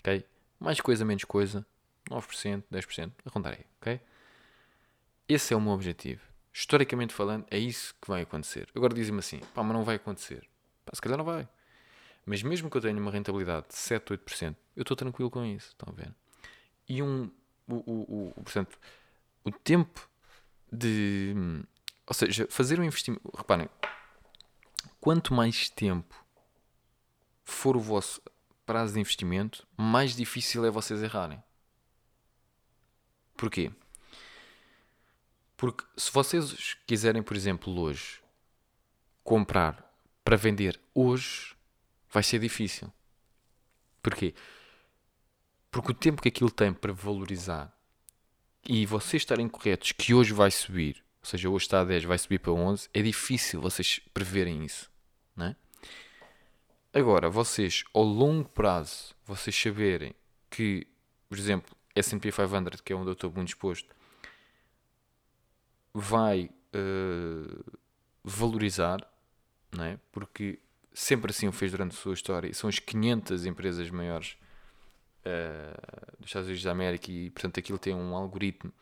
Ok? 0.00 0.26
Mais 0.60 0.78
coisa, 0.82 1.06
menos 1.06 1.24
coisa, 1.24 1.66
9%, 2.10 2.64
10%, 2.70 3.12
arrondarei, 3.24 3.64
ok? 3.80 3.98
Esse 5.26 5.54
é 5.54 5.56
o 5.56 5.60
meu 5.60 5.72
objetivo. 5.72 6.20
Historicamente 6.52 7.14
falando, 7.14 7.46
é 7.50 7.56
isso 7.56 7.94
que 7.98 8.08
vai 8.08 8.20
acontecer. 8.20 8.68
Agora 8.74 8.92
dizem-me 8.92 9.20
assim, 9.20 9.40
pá, 9.54 9.62
mas 9.62 9.72
não 9.72 9.84
vai 9.84 9.96
acontecer. 9.96 10.46
Pá, 10.84 10.92
se 10.94 11.00
calhar 11.00 11.16
não 11.16 11.24
vai. 11.24 11.48
Mas 12.28 12.42
mesmo 12.42 12.68
que 12.68 12.76
eu 12.76 12.80
tenha 12.82 13.00
uma 13.00 13.10
rentabilidade 13.10 13.68
de 13.68 13.74
7, 13.74 14.12
8%, 14.12 14.54
eu 14.76 14.82
estou 14.82 14.94
tranquilo 14.94 15.30
com 15.30 15.42
isso, 15.46 15.68
estão 15.68 15.88
a 15.90 15.96
ver? 15.96 16.14
E 16.86 17.02
um, 17.02 17.30
o, 17.66 17.74
o, 17.74 18.32
o, 18.36 18.42
portanto, 18.42 18.78
o 19.42 19.50
tempo 19.50 20.06
de, 20.70 21.34
ou 22.06 22.12
seja, 22.12 22.46
fazer 22.50 22.78
um 22.78 22.84
investimento, 22.84 23.22
reparem, 23.34 23.66
quanto 25.00 25.32
mais 25.32 25.70
tempo 25.70 26.22
for 27.46 27.78
o 27.78 27.80
vosso 27.80 28.20
prazo 28.66 28.92
de 28.92 29.00
investimento, 29.00 29.66
mais 29.74 30.14
difícil 30.14 30.66
é 30.66 30.70
vocês 30.70 31.02
errarem. 31.02 31.42
Porquê? 33.38 33.72
Porque 35.56 35.82
se 35.96 36.12
vocês 36.12 36.74
quiserem, 36.86 37.22
por 37.22 37.34
exemplo, 37.34 37.74
hoje 37.80 38.22
comprar 39.24 39.82
para 40.22 40.36
vender 40.36 40.78
hoje, 40.94 41.56
vai 42.10 42.22
ser 42.22 42.38
difícil. 42.38 42.92
Porquê? 44.02 44.34
Porque 45.70 45.92
o 45.92 45.94
tempo 45.94 46.22
que 46.22 46.28
aquilo 46.28 46.50
tem 46.50 46.72
para 46.72 46.92
valorizar 46.92 47.76
e 48.66 48.86
vocês 48.86 49.22
estarem 49.22 49.48
corretos 49.48 49.92
que 49.92 50.14
hoje 50.14 50.32
vai 50.32 50.50
subir, 50.50 51.04
ou 51.20 51.28
seja, 51.28 51.48
hoje 51.48 51.66
está 51.66 51.80
a 51.80 51.84
10, 51.84 52.04
vai 52.04 52.18
subir 52.18 52.38
para 52.38 52.52
11, 52.52 52.88
é 52.92 53.02
difícil 53.02 53.60
vocês 53.60 54.00
preverem 54.12 54.64
isso. 54.64 54.90
não 55.36 55.46
é? 55.46 55.56
Agora, 56.92 57.28
vocês, 57.28 57.84
ao 57.92 58.02
longo 58.02 58.48
prazo, 58.48 59.14
vocês 59.24 59.54
saberem 59.54 60.14
que, 60.50 60.86
por 61.28 61.38
exemplo, 61.38 61.76
S&P 61.94 62.32
500, 62.32 62.80
que 62.80 62.92
é 62.92 62.96
onde 62.96 63.10
eu 63.10 63.12
estou 63.12 63.30
muito 63.30 63.48
exposto, 63.48 63.94
vai 65.92 66.50
uh, 66.74 67.78
valorizar, 68.24 69.06
não 69.70 69.84
é? 69.84 69.98
Porque 70.10 70.58
sempre 70.98 71.30
assim 71.30 71.46
o 71.46 71.52
fez 71.52 71.70
durante 71.70 71.92
a 71.92 71.96
sua 71.96 72.12
história, 72.12 72.52
são 72.52 72.68
as 72.68 72.80
500 72.80 73.46
empresas 73.46 73.88
maiores 73.88 74.36
uh, 75.24 76.16
dos 76.18 76.28
Estados 76.28 76.48
Unidos 76.48 76.64
da 76.64 76.72
América 76.72 77.12
e, 77.12 77.30
portanto, 77.30 77.60
aquilo 77.60 77.78
tem 77.78 77.94
um 77.94 78.16
algoritmo 78.16 78.72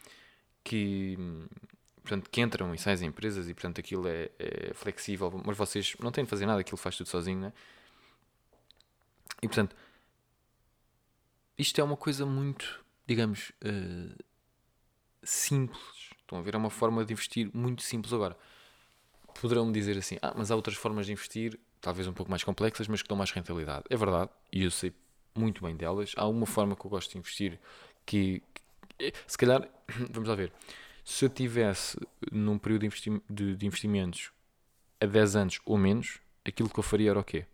que, 0.65 1.19
portanto, 2.03 2.31
que 2.31 2.41
entram 2.41 2.75
e 2.75 2.79
saem 2.79 2.95
as 2.95 3.03
empresas 3.03 3.51
e, 3.51 3.53
portanto, 3.53 3.81
aquilo 3.81 4.09
é, 4.09 4.31
é, 4.39 4.73
flexível, 4.73 5.31
mas 5.45 5.59
vocês 5.59 5.95
não 6.01 6.11
têm 6.11 6.25
de 6.25 6.31
fazer 6.31 6.47
nada, 6.47 6.59
aquilo 6.59 6.79
faz 6.79 6.97
tudo 6.97 7.09
sozinho, 7.09 7.39
não 7.39 7.49
é? 7.49 7.53
E, 9.43 9.47
portanto, 9.49 9.77
isto 11.59 11.79
é 11.79 11.85
uma 11.85 11.99
coisa 11.99 12.25
muito, 12.25 12.83
digamos, 13.07 13.53
uh, 13.63 14.25
simples. 15.23 16.11
Estão 16.23 16.39
a 16.39 16.43
ver? 16.43 16.55
É 16.55 16.57
uma 16.57 16.71
forma 16.71 17.05
de 17.05 17.13
investir 17.13 17.51
muito 17.55 17.83
simples. 17.83 18.15
Agora, 18.15 18.37
poderão-me 19.39 19.73
dizer 19.73 19.99
assim: 19.99 20.17
ah, 20.23 20.33
mas 20.35 20.51
há 20.51 20.57
outras 20.57 20.77
formas 20.77 21.05
de 21.05 21.13
investir, 21.13 21.61
talvez 21.81 22.07
um 22.07 22.13
pouco 22.13 22.31
mais 22.31 22.43
complexas, 22.43 22.89
mas 22.89 23.03
que 23.03 23.09
dão 23.09 23.17
mais 23.17 23.31
rentabilidade. 23.31 23.85
É 23.91 23.97
verdade, 23.97 24.31
e 24.53 24.65
eu 24.65 24.71
sei 24.71 24.93
muito 25.35 25.65
bem 25.65 25.77
delas. 25.77 26.13
Há 26.17 26.27
uma 26.27 26.47
forma 26.47 26.75
que 26.75 26.85
eu 26.85 26.91
gosto 26.91 27.13
de 27.13 27.19
investir 27.19 27.59
que, 28.05 28.43
que 28.99 29.13
se 29.27 29.39
calhar, 29.39 29.69
vamos 30.11 30.29
lá 30.29 30.35
ver, 30.35 30.53
se 31.05 31.25
eu 31.25 31.29
tivesse 31.29 31.99
num 32.33 32.59
período 32.59 32.81
de, 32.81 32.87
investi 32.87 33.23
de, 33.29 33.57
de 33.57 33.67
investimentos 33.67 34.31
a 35.01 35.07
10 35.07 35.37
anos 35.37 35.61
ou 35.65 35.77
menos, 35.77 36.19
aquilo 36.45 36.69
que 36.69 36.79
eu 36.79 36.83
faria 36.83 37.11
era 37.11 37.21
o 37.21 37.25
quê? 37.25 37.45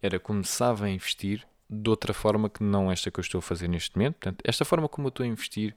Era 0.00 0.18
começava 0.18 0.86
a 0.86 0.90
investir 0.90 1.46
de 1.68 1.90
outra 1.90 2.14
forma 2.14 2.48
que 2.48 2.62
não 2.62 2.90
esta 2.90 3.10
que 3.10 3.18
eu 3.18 3.22
estou 3.22 3.40
a 3.40 3.42
fazer 3.42 3.68
neste 3.68 3.96
momento. 3.96 4.14
Portanto, 4.14 4.42
esta 4.44 4.64
forma 4.64 4.88
como 4.88 5.08
eu 5.08 5.10
estou 5.10 5.24
a 5.24 5.26
investir 5.26 5.74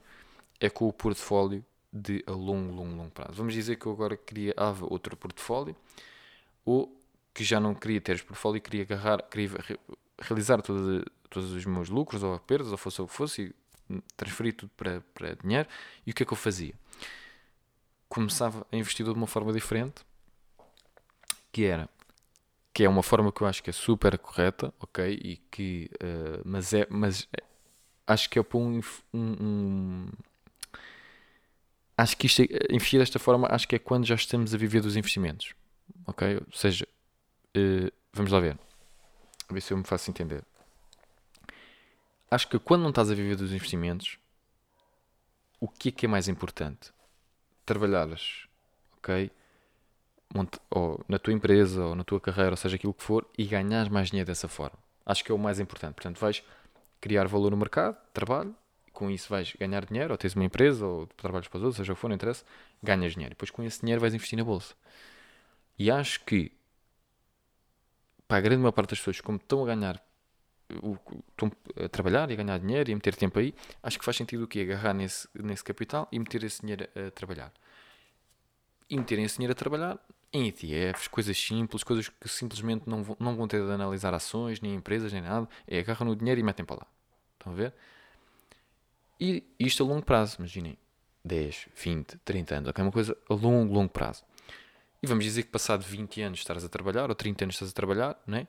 é 0.60 0.70
com 0.70 0.86
o 0.86 0.92
portfólio 0.92 1.64
de 1.92 2.22
a 2.26 2.30
longo, 2.30 2.72
longo, 2.72 2.94
longo 2.94 3.10
prazo. 3.10 3.32
Vamos 3.34 3.52
dizer 3.52 3.76
que 3.76 3.86
eu 3.86 3.92
agora 3.92 4.16
criava 4.16 4.86
outro 4.88 5.16
portfólio 5.16 5.74
ou 6.64 6.99
que 7.34 7.44
já 7.44 7.60
não 7.60 7.74
queria 7.74 8.00
ter 8.00 8.22
portfólio 8.24 8.58
e 8.58 8.60
queria 8.60 8.82
agarrar, 8.82 9.22
queria 9.22 9.50
realizar 10.20 10.60
todo, 10.62 11.04
todos 11.28 11.52
os 11.52 11.64
meus 11.64 11.88
lucros 11.88 12.22
ou 12.22 12.38
perdas, 12.40 12.72
ou 12.72 12.78
fosse 12.78 13.00
o 13.02 13.06
que 13.06 13.14
fosse, 13.14 13.54
e 13.88 14.02
transferir 14.16 14.54
tudo 14.54 14.70
para, 14.76 15.00
para 15.14 15.34
dinheiro. 15.36 15.68
E 16.06 16.10
o 16.10 16.14
que 16.14 16.22
é 16.22 16.26
que 16.26 16.32
eu 16.32 16.36
fazia? 16.36 16.74
Começava 18.08 18.66
a 18.70 18.76
investir 18.76 19.04
de 19.04 19.12
uma 19.12 19.26
forma 19.26 19.52
diferente, 19.52 20.04
que 21.52 21.64
era 21.64 21.88
que 22.72 22.84
é 22.84 22.88
uma 22.88 23.02
forma 23.02 23.32
que 23.32 23.42
eu 23.42 23.46
acho 23.46 23.62
que 23.62 23.70
é 23.70 23.72
super 23.72 24.16
correta, 24.18 24.72
ok? 24.80 25.12
E 25.22 25.36
que, 25.50 25.90
uh, 26.02 26.40
mas 26.44 26.72
é, 26.72 26.86
mas 26.88 27.28
é, 27.36 27.42
acho 28.06 28.30
que 28.30 28.38
é 28.38 28.42
para 28.42 28.58
um, 28.58 28.80
um, 29.12 30.08
acho 31.96 32.16
que 32.16 32.26
isto, 32.26 32.42
é, 32.42 32.46
investir 32.70 33.00
desta 33.00 33.18
forma, 33.18 33.48
acho 33.50 33.66
que 33.66 33.76
é 33.76 33.78
quando 33.78 34.06
já 34.06 34.14
estamos 34.14 34.54
a 34.54 34.56
viver 34.56 34.80
dos 34.80 34.96
investimentos, 34.96 35.52
ok? 36.06 36.36
Ou 36.36 36.52
seja, 36.52 36.86
uh, 37.56 37.92
vamos 38.12 38.30
lá 38.32 38.40
ver, 38.40 38.58
a 39.48 39.52
ver 39.52 39.60
se 39.60 39.72
eu 39.72 39.76
me 39.76 39.84
faço 39.84 40.10
entender. 40.10 40.44
Acho 42.30 42.48
que 42.48 42.58
quando 42.58 42.82
não 42.82 42.90
estás 42.90 43.10
a 43.10 43.14
viver 43.14 43.36
dos 43.36 43.52
investimentos, 43.52 44.18
o 45.58 45.68
que 45.68 45.88
é 45.88 45.92
que 45.92 46.06
é 46.06 46.08
mais 46.08 46.28
importante? 46.28 46.92
Trabalhares, 47.66 48.46
ok? 48.98 49.30
ou 50.70 51.04
na 51.08 51.18
tua 51.18 51.32
empresa, 51.32 51.84
ou 51.84 51.94
na 51.94 52.04
tua 52.04 52.20
carreira, 52.20 52.52
ou 52.52 52.56
seja, 52.56 52.76
aquilo 52.76 52.94
que 52.94 53.02
for, 53.02 53.26
e 53.36 53.44
ganhar 53.44 53.90
mais 53.90 54.08
dinheiro 54.10 54.26
dessa 54.26 54.48
forma. 54.48 54.78
Acho 55.04 55.24
que 55.24 55.32
é 55.32 55.34
o 55.34 55.38
mais 55.38 55.58
importante. 55.58 55.94
Portanto, 55.94 56.18
vais 56.18 56.42
criar 57.00 57.26
valor 57.26 57.50
no 57.50 57.56
mercado, 57.56 57.96
trabalho, 58.12 58.54
com 58.92 59.10
isso 59.10 59.28
vais 59.28 59.52
ganhar 59.58 59.84
dinheiro, 59.84 60.12
ou 60.12 60.18
tens 60.18 60.34
uma 60.34 60.44
empresa, 60.44 60.86
ou 60.86 61.06
trabalhas 61.08 61.48
para 61.48 61.56
os 61.58 61.62
outros, 61.64 61.76
seja 61.78 61.92
o 61.92 61.96
que 61.96 62.00
for, 62.00 62.08
não 62.08 62.14
interessa, 62.14 62.44
ganhas 62.82 63.12
dinheiro. 63.12 63.30
Depois 63.30 63.50
com 63.50 63.62
esse 63.62 63.80
dinheiro 63.80 64.00
vais 64.00 64.14
investir 64.14 64.38
na 64.38 64.44
bolsa. 64.44 64.74
E 65.78 65.90
acho 65.90 66.20
que, 66.24 66.52
para 68.30 68.38
a 68.38 68.40
grande 68.40 68.58
maior 68.58 68.70
parte 68.70 68.90
das 68.90 69.00
pessoas, 69.00 69.20
como 69.20 69.38
estão 69.38 69.64
a 69.64 69.66
ganhar, 69.66 70.00
estão 71.30 71.50
a 71.84 71.88
trabalhar 71.88 72.30
e 72.30 72.34
a 72.34 72.36
ganhar 72.36 72.58
dinheiro 72.58 72.88
e 72.88 72.92
a 72.92 72.94
meter 72.94 73.16
tempo 73.16 73.40
aí, 73.40 73.52
acho 73.82 73.98
que 73.98 74.04
faz 74.04 74.16
sentido 74.16 74.44
o 74.44 74.46
quê? 74.46 74.60
Agarrar 74.60 74.94
nesse, 74.94 75.28
nesse 75.34 75.64
capital 75.64 76.06
e 76.12 76.18
meter 76.20 76.44
esse 76.44 76.60
dinheiro 76.60 76.88
a 76.94 77.10
trabalhar. 77.10 77.52
E 78.88 78.96
meterem 78.96 79.24
esse 79.24 79.34
dinheiro 79.34 79.50
a 79.50 79.56
trabalhar 79.56 79.98
em 80.32 80.46
ETFs, 80.46 81.08
coisas 81.08 81.36
simples, 81.36 81.82
coisas 81.82 82.08
que 82.08 82.28
simplesmente 82.28 82.88
não 82.88 83.02
vão, 83.02 83.16
não 83.18 83.34
vão 83.34 83.48
ter 83.48 83.66
de 83.66 83.72
analisar 83.72 84.14
ações, 84.14 84.60
nem 84.60 84.76
empresas, 84.76 85.12
nem 85.12 85.22
nada. 85.22 85.48
É 85.66 85.80
agarram 85.80 86.06
no 86.06 86.14
dinheiro 86.14 86.40
e 86.40 86.44
metem 86.44 86.64
para 86.64 86.76
lá. 86.76 86.86
Estão 87.36 87.52
a 87.52 87.56
ver? 87.56 87.74
E 89.18 89.42
isto 89.58 89.82
a 89.82 89.86
longo 89.86 90.04
prazo, 90.04 90.36
imaginem. 90.38 90.78
10, 91.24 91.66
20, 91.74 92.16
30 92.24 92.54
anos? 92.54 92.72
É 92.76 92.80
uma 92.80 92.92
coisa 92.92 93.16
a 93.28 93.34
longo, 93.34 93.74
longo 93.74 93.90
prazo. 93.90 94.22
E 95.02 95.06
vamos 95.06 95.24
dizer 95.24 95.44
que 95.44 95.50
passado 95.50 95.82
20 95.82 96.20
anos 96.20 96.40
estás 96.40 96.64
a 96.64 96.68
trabalhar, 96.68 97.08
ou 97.08 97.14
30 97.14 97.44
anos 97.44 97.54
estás 97.54 97.70
a 97.70 97.74
trabalhar, 97.74 98.22
não 98.26 98.38
é? 98.38 98.46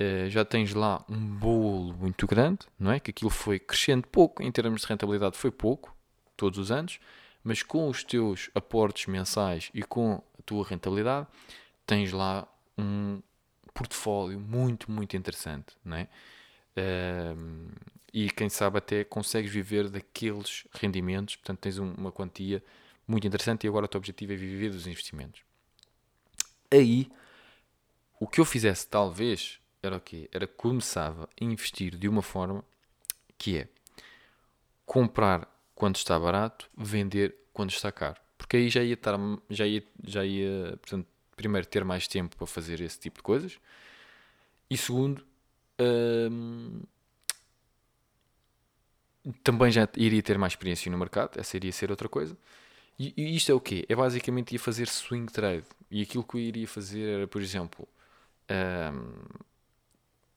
Uh, 0.00 0.28
já 0.28 0.44
tens 0.44 0.74
lá 0.74 1.04
um 1.08 1.36
bolo 1.36 1.94
muito 1.94 2.26
grande, 2.26 2.66
não 2.78 2.90
é? 2.90 2.98
Que 2.98 3.10
aquilo 3.12 3.30
foi 3.30 3.60
crescendo 3.60 4.06
pouco, 4.08 4.42
em 4.42 4.50
termos 4.50 4.80
de 4.80 4.88
rentabilidade 4.88 5.36
foi 5.36 5.52
pouco, 5.52 5.96
todos 6.36 6.58
os 6.58 6.72
anos, 6.72 6.98
mas 7.44 7.62
com 7.62 7.88
os 7.88 8.02
teus 8.02 8.50
aportes 8.54 9.06
mensais 9.06 9.70
e 9.72 9.84
com 9.84 10.20
a 10.38 10.42
tua 10.42 10.66
rentabilidade, 10.66 11.28
tens 11.86 12.10
lá 12.10 12.48
um 12.76 13.22
portfólio 13.72 14.40
muito, 14.40 14.90
muito 14.90 15.16
interessante, 15.16 15.76
não 15.84 15.96
é? 15.96 16.08
Uh, 16.76 17.70
e 18.12 18.30
quem 18.30 18.48
sabe 18.48 18.78
até 18.78 19.04
consegues 19.04 19.52
viver 19.52 19.88
daqueles 19.88 20.66
rendimentos, 20.72 21.36
portanto 21.36 21.60
tens 21.60 21.78
uma 21.78 22.10
quantia 22.10 22.62
muito 23.06 23.26
interessante 23.26 23.64
e 23.64 23.68
agora 23.68 23.84
o 23.86 23.88
teu 23.88 23.98
objetivo 23.98 24.32
é 24.32 24.36
viver 24.36 24.70
dos 24.70 24.86
investimentos. 24.88 25.42
Aí, 26.70 27.10
o 28.18 28.26
que 28.26 28.40
eu 28.40 28.44
fizesse 28.44 28.86
talvez 28.88 29.60
era 29.82 29.96
o 29.96 30.00
quê? 30.00 30.28
Era 30.32 30.46
começava 30.46 31.28
a 31.40 31.44
investir 31.44 31.96
de 31.96 32.08
uma 32.08 32.22
forma 32.22 32.64
que 33.36 33.58
é 33.58 33.68
comprar 34.86 35.48
quando 35.74 35.96
está 35.96 36.18
barato, 36.18 36.70
vender 36.76 37.34
quando 37.52 37.70
está 37.70 37.90
caro. 37.90 38.20
Porque 38.38 38.56
aí 38.56 38.68
já 38.68 38.82
ia 38.82 38.94
estar, 38.94 39.18
já 39.50 39.66
ia, 39.66 39.82
já 40.06 40.24
ia 40.24 40.76
portanto, 40.80 41.06
primeiro 41.36 41.66
ter 41.66 41.84
mais 41.84 42.06
tempo 42.06 42.36
para 42.36 42.46
fazer 42.46 42.80
esse 42.80 42.98
tipo 42.98 43.18
de 43.18 43.22
coisas 43.22 43.58
e 44.70 44.76
segundo 44.76 45.24
hum, 45.80 46.80
também 49.42 49.70
já 49.70 49.88
iria 49.96 50.22
ter 50.22 50.38
mais 50.38 50.52
experiência 50.52 50.90
no 50.90 50.98
mercado, 50.98 51.38
essa 51.38 51.56
iria 51.56 51.72
ser 51.72 51.90
outra 51.90 52.08
coisa. 52.08 52.36
E, 52.98 53.34
isto 53.36 53.50
é 53.50 53.54
o 53.54 53.60
quê? 53.60 53.84
É 53.88 53.96
basicamente 53.96 54.52
ia 54.52 54.58
fazer 54.58 54.88
swing 54.88 55.32
trade. 55.32 55.64
E 55.94 56.02
aquilo 56.02 56.24
que 56.24 56.36
eu 56.36 56.40
iria 56.40 56.66
fazer 56.66 57.08
era, 57.08 57.28
por 57.28 57.40
exemplo, 57.40 57.86
hum, 58.50 59.22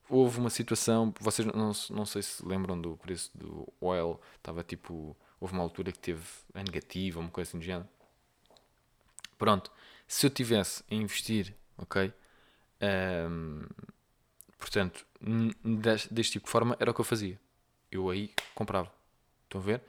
houve 0.07 0.39
uma 0.39 0.51
situação, 0.51 1.11
vocês 1.19 1.47
não, 1.47 1.71
não 1.89 2.05
sei 2.05 2.21
se 2.21 2.45
lembram 2.45 2.79
do 2.79 2.95
preço 2.97 3.35
do 3.35 3.67
oil, 3.81 4.21
estava 4.35 4.63
tipo 4.63 5.17
houve 5.41 5.55
uma 5.55 5.63
altura 5.63 5.91
que 5.91 5.97
teve 5.97 6.23
a 6.53 6.61
negativa, 6.61 7.19
uma 7.19 7.31
coisa 7.31 7.49
assim 7.49 7.57
do 7.57 7.65
género. 7.65 7.89
Pronto, 9.35 9.71
se 10.07 10.27
eu 10.27 10.29
tivesse 10.29 10.83
a 10.91 10.93
investir, 10.93 11.55
ok? 11.75 12.13
Um, 12.79 13.65
portanto, 14.59 15.07
deste, 15.63 16.13
deste, 16.13 16.33
tipo 16.33 16.45
de 16.45 16.51
forma 16.51 16.77
era 16.79 16.91
o 16.91 16.93
que 16.93 17.01
eu 17.01 17.05
fazia. 17.05 17.39
Eu 17.91 18.11
aí 18.11 18.31
comprava. 18.53 18.93
Estão 19.45 19.59
a 19.59 19.63
ver? 19.63 19.81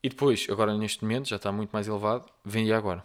E 0.00 0.08
depois, 0.08 0.46
agora 0.48 0.78
neste 0.78 1.02
momento, 1.02 1.28
já 1.28 1.36
está 1.36 1.50
muito 1.50 1.72
mais 1.72 1.88
elevado, 1.88 2.30
vendia 2.44 2.78
agora. 2.78 3.04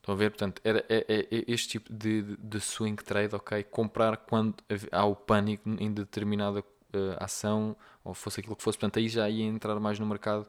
Estão 0.00 0.14
a 0.14 0.18
ver? 0.18 0.30
Portanto, 0.30 0.60
era, 0.64 0.84
é, 0.88 1.04
é, 1.08 1.20
é 1.20 1.44
este 1.46 1.68
tipo 1.68 1.92
de, 1.92 2.36
de, 2.38 2.60
swing 2.60 3.02
trade, 3.04 3.34
ok? 3.34 3.62
Comprar 3.64 4.16
quando 4.16 4.54
há 4.90 5.04
o 5.04 5.14
pânico 5.14 5.68
em 5.68 5.92
determinada 5.92 6.60
uh, 6.60 6.64
ação 7.18 7.76
ou 8.02 8.14
fosse 8.14 8.40
aquilo 8.40 8.56
que 8.56 8.62
fosse. 8.62 8.78
Portanto, 8.78 8.98
aí 8.98 9.08
já 9.08 9.28
ia 9.28 9.44
entrar 9.44 9.78
mais 9.78 9.98
no 9.98 10.06
mercado, 10.06 10.48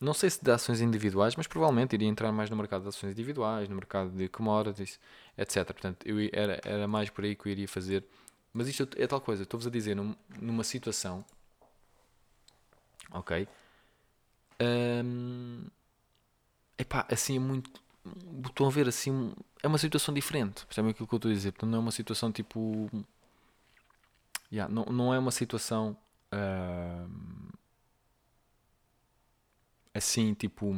não 0.00 0.14
sei 0.14 0.30
se 0.30 0.42
de 0.42 0.50
ações 0.50 0.80
individuais, 0.80 1.34
mas 1.36 1.48
provavelmente 1.48 1.94
iria 1.94 2.08
entrar 2.08 2.30
mais 2.30 2.48
no 2.50 2.56
mercado 2.56 2.82
de 2.82 2.88
ações 2.88 3.10
individuais, 3.12 3.68
no 3.68 3.74
mercado 3.74 4.10
de 4.10 4.28
commodities, 4.28 5.00
etc. 5.36 5.64
Portanto, 5.66 6.06
eu, 6.06 6.16
era, 6.32 6.60
era 6.64 6.86
mais 6.86 7.10
por 7.10 7.24
aí 7.24 7.34
que 7.34 7.48
eu 7.48 7.52
iria 7.52 7.68
fazer. 7.68 8.04
Mas 8.52 8.68
isto 8.68 8.88
é 8.96 9.06
tal 9.06 9.20
coisa, 9.20 9.42
estou-vos 9.42 9.66
a 9.66 9.70
dizer, 9.70 9.96
num, 9.96 10.14
numa 10.40 10.62
situação, 10.62 11.24
ok? 13.10 13.48
Um, 14.60 15.66
epá, 16.78 17.06
assim 17.10 17.36
é 17.36 17.40
muito. 17.40 17.82
Estão 18.44 18.66
a 18.66 18.70
ver 18.70 18.88
assim, 18.88 19.32
é 19.62 19.68
uma 19.68 19.78
situação 19.78 20.12
diferente. 20.12 20.66
Percebem 20.66 20.90
aquilo 20.90 21.06
que 21.06 21.14
eu 21.14 21.18
estou 21.18 21.30
a 21.30 21.34
dizer? 21.34 21.52
Portanto, 21.52 21.70
não 21.70 21.78
é 21.78 21.80
uma 21.82 21.92
situação 21.92 22.32
tipo 22.32 22.90
Yeah, 24.52 24.72
não, 24.72 24.84
não 24.84 25.14
é 25.14 25.18
uma 25.18 25.30
situação 25.30 25.96
uh, 26.30 27.52
assim, 29.94 30.34
tipo, 30.34 30.76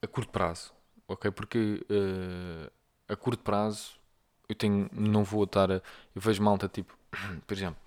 a 0.00 0.06
curto 0.06 0.30
prazo, 0.32 0.72
ok? 1.06 1.30
Porque 1.30 1.84
uh, 1.90 2.72
a 3.06 3.14
curto 3.16 3.42
prazo, 3.42 4.00
eu 4.48 4.54
tenho, 4.54 4.88
não 4.94 5.22
vou 5.22 5.44
estar 5.44 5.70
a, 5.70 5.74
eu 5.74 5.82
vejo 6.22 6.42
malta 6.42 6.66
tipo, 6.66 6.96
por 7.46 7.52
exemplo, 7.54 7.78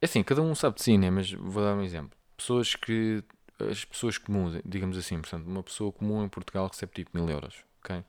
é 0.00 0.06
assim, 0.06 0.22
cada 0.22 0.40
um 0.40 0.54
sabe 0.54 0.76
de 0.76 0.82
si, 0.82 0.96
né? 0.96 1.10
Mas 1.10 1.30
vou 1.30 1.62
dar 1.62 1.74
um 1.74 1.82
exemplo. 1.82 2.18
Pessoas 2.34 2.74
que, 2.74 3.22
as 3.68 3.84
pessoas 3.84 4.18
comuns, 4.18 4.60
digamos 4.64 4.96
assim, 4.96 5.20
portanto, 5.20 5.46
uma 5.46 5.62
pessoa 5.62 5.92
comum 5.92 6.24
em 6.24 6.28
Portugal 6.28 6.68
recebe 6.68 6.92
tipo 6.92 7.10
mil 7.14 7.28
euros, 7.28 7.64
ok? 7.80 8.04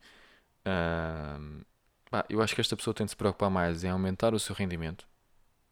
Bah, 2.11 2.25
eu 2.29 2.41
acho 2.41 2.53
que 2.53 2.61
esta 2.61 2.75
pessoa 2.75 2.93
tem 2.93 3.05
de 3.05 3.11
se 3.11 3.15
preocupar 3.15 3.49
mais 3.49 3.83
em 3.83 3.89
aumentar 3.89 4.33
o 4.33 4.39
seu 4.39 4.53
rendimento, 4.53 5.07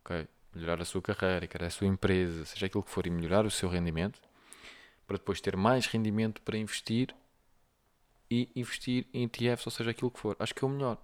ok? 0.03 0.27
Melhorar 0.55 0.81
a 0.81 0.85
sua 0.85 1.01
carreira, 1.01 1.45
criar 1.47 1.67
a 1.67 1.69
sua 1.69 1.85
empresa, 1.85 2.45
seja 2.45 2.65
aquilo 2.65 2.81
que 2.83 2.89
for, 2.89 3.05
e 3.05 3.09
melhorar 3.09 3.45
o 3.45 3.51
seu 3.51 3.69
rendimento, 3.69 4.19
para 5.05 5.17
depois 5.17 5.41
ter 5.41 5.57
mais 5.57 5.85
rendimento 5.85 6.41
para 6.41 6.57
investir 6.57 7.13
e 8.31 8.49
investir 8.55 9.07
em 9.13 9.23
ETFs, 9.23 9.65
ou 9.65 9.71
seja, 9.71 9.91
aquilo 9.91 10.11
que 10.11 10.19
for. 10.19 10.35
Acho 10.39 10.55
que 10.55 10.63
é 10.63 10.67
o 10.67 10.69
melhor. 10.69 10.97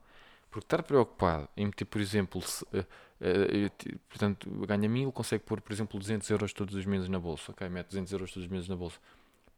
Porque 0.56 0.68
estar 0.68 0.84
preocupado 0.84 1.50
em 1.58 1.66
meter, 1.66 1.84
por 1.84 2.00
exemplo, 2.00 2.42
se, 2.42 2.64
uh, 2.64 2.78
uh, 2.80 4.00
portanto, 4.08 4.50
ganha 4.66 4.88
mil, 4.88 5.12
consegue 5.12 5.44
pôr, 5.44 5.60
por 5.60 5.74
exemplo, 5.74 6.00
200 6.00 6.30
euros 6.30 6.54
todos 6.54 6.76
os 6.76 6.86
meses 6.86 7.10
na 7.10 7.20
bolsa. 7.20 7.52
Ok, 7.52 7.68
mete 7.68 7.88
200 7.88 8.14
euros 8.14 8.32
todos 8.32 8.46
os 8.46 8.50
meses 8.50 8.70
na 8.70 8.76
bolsa. 8.78 8.98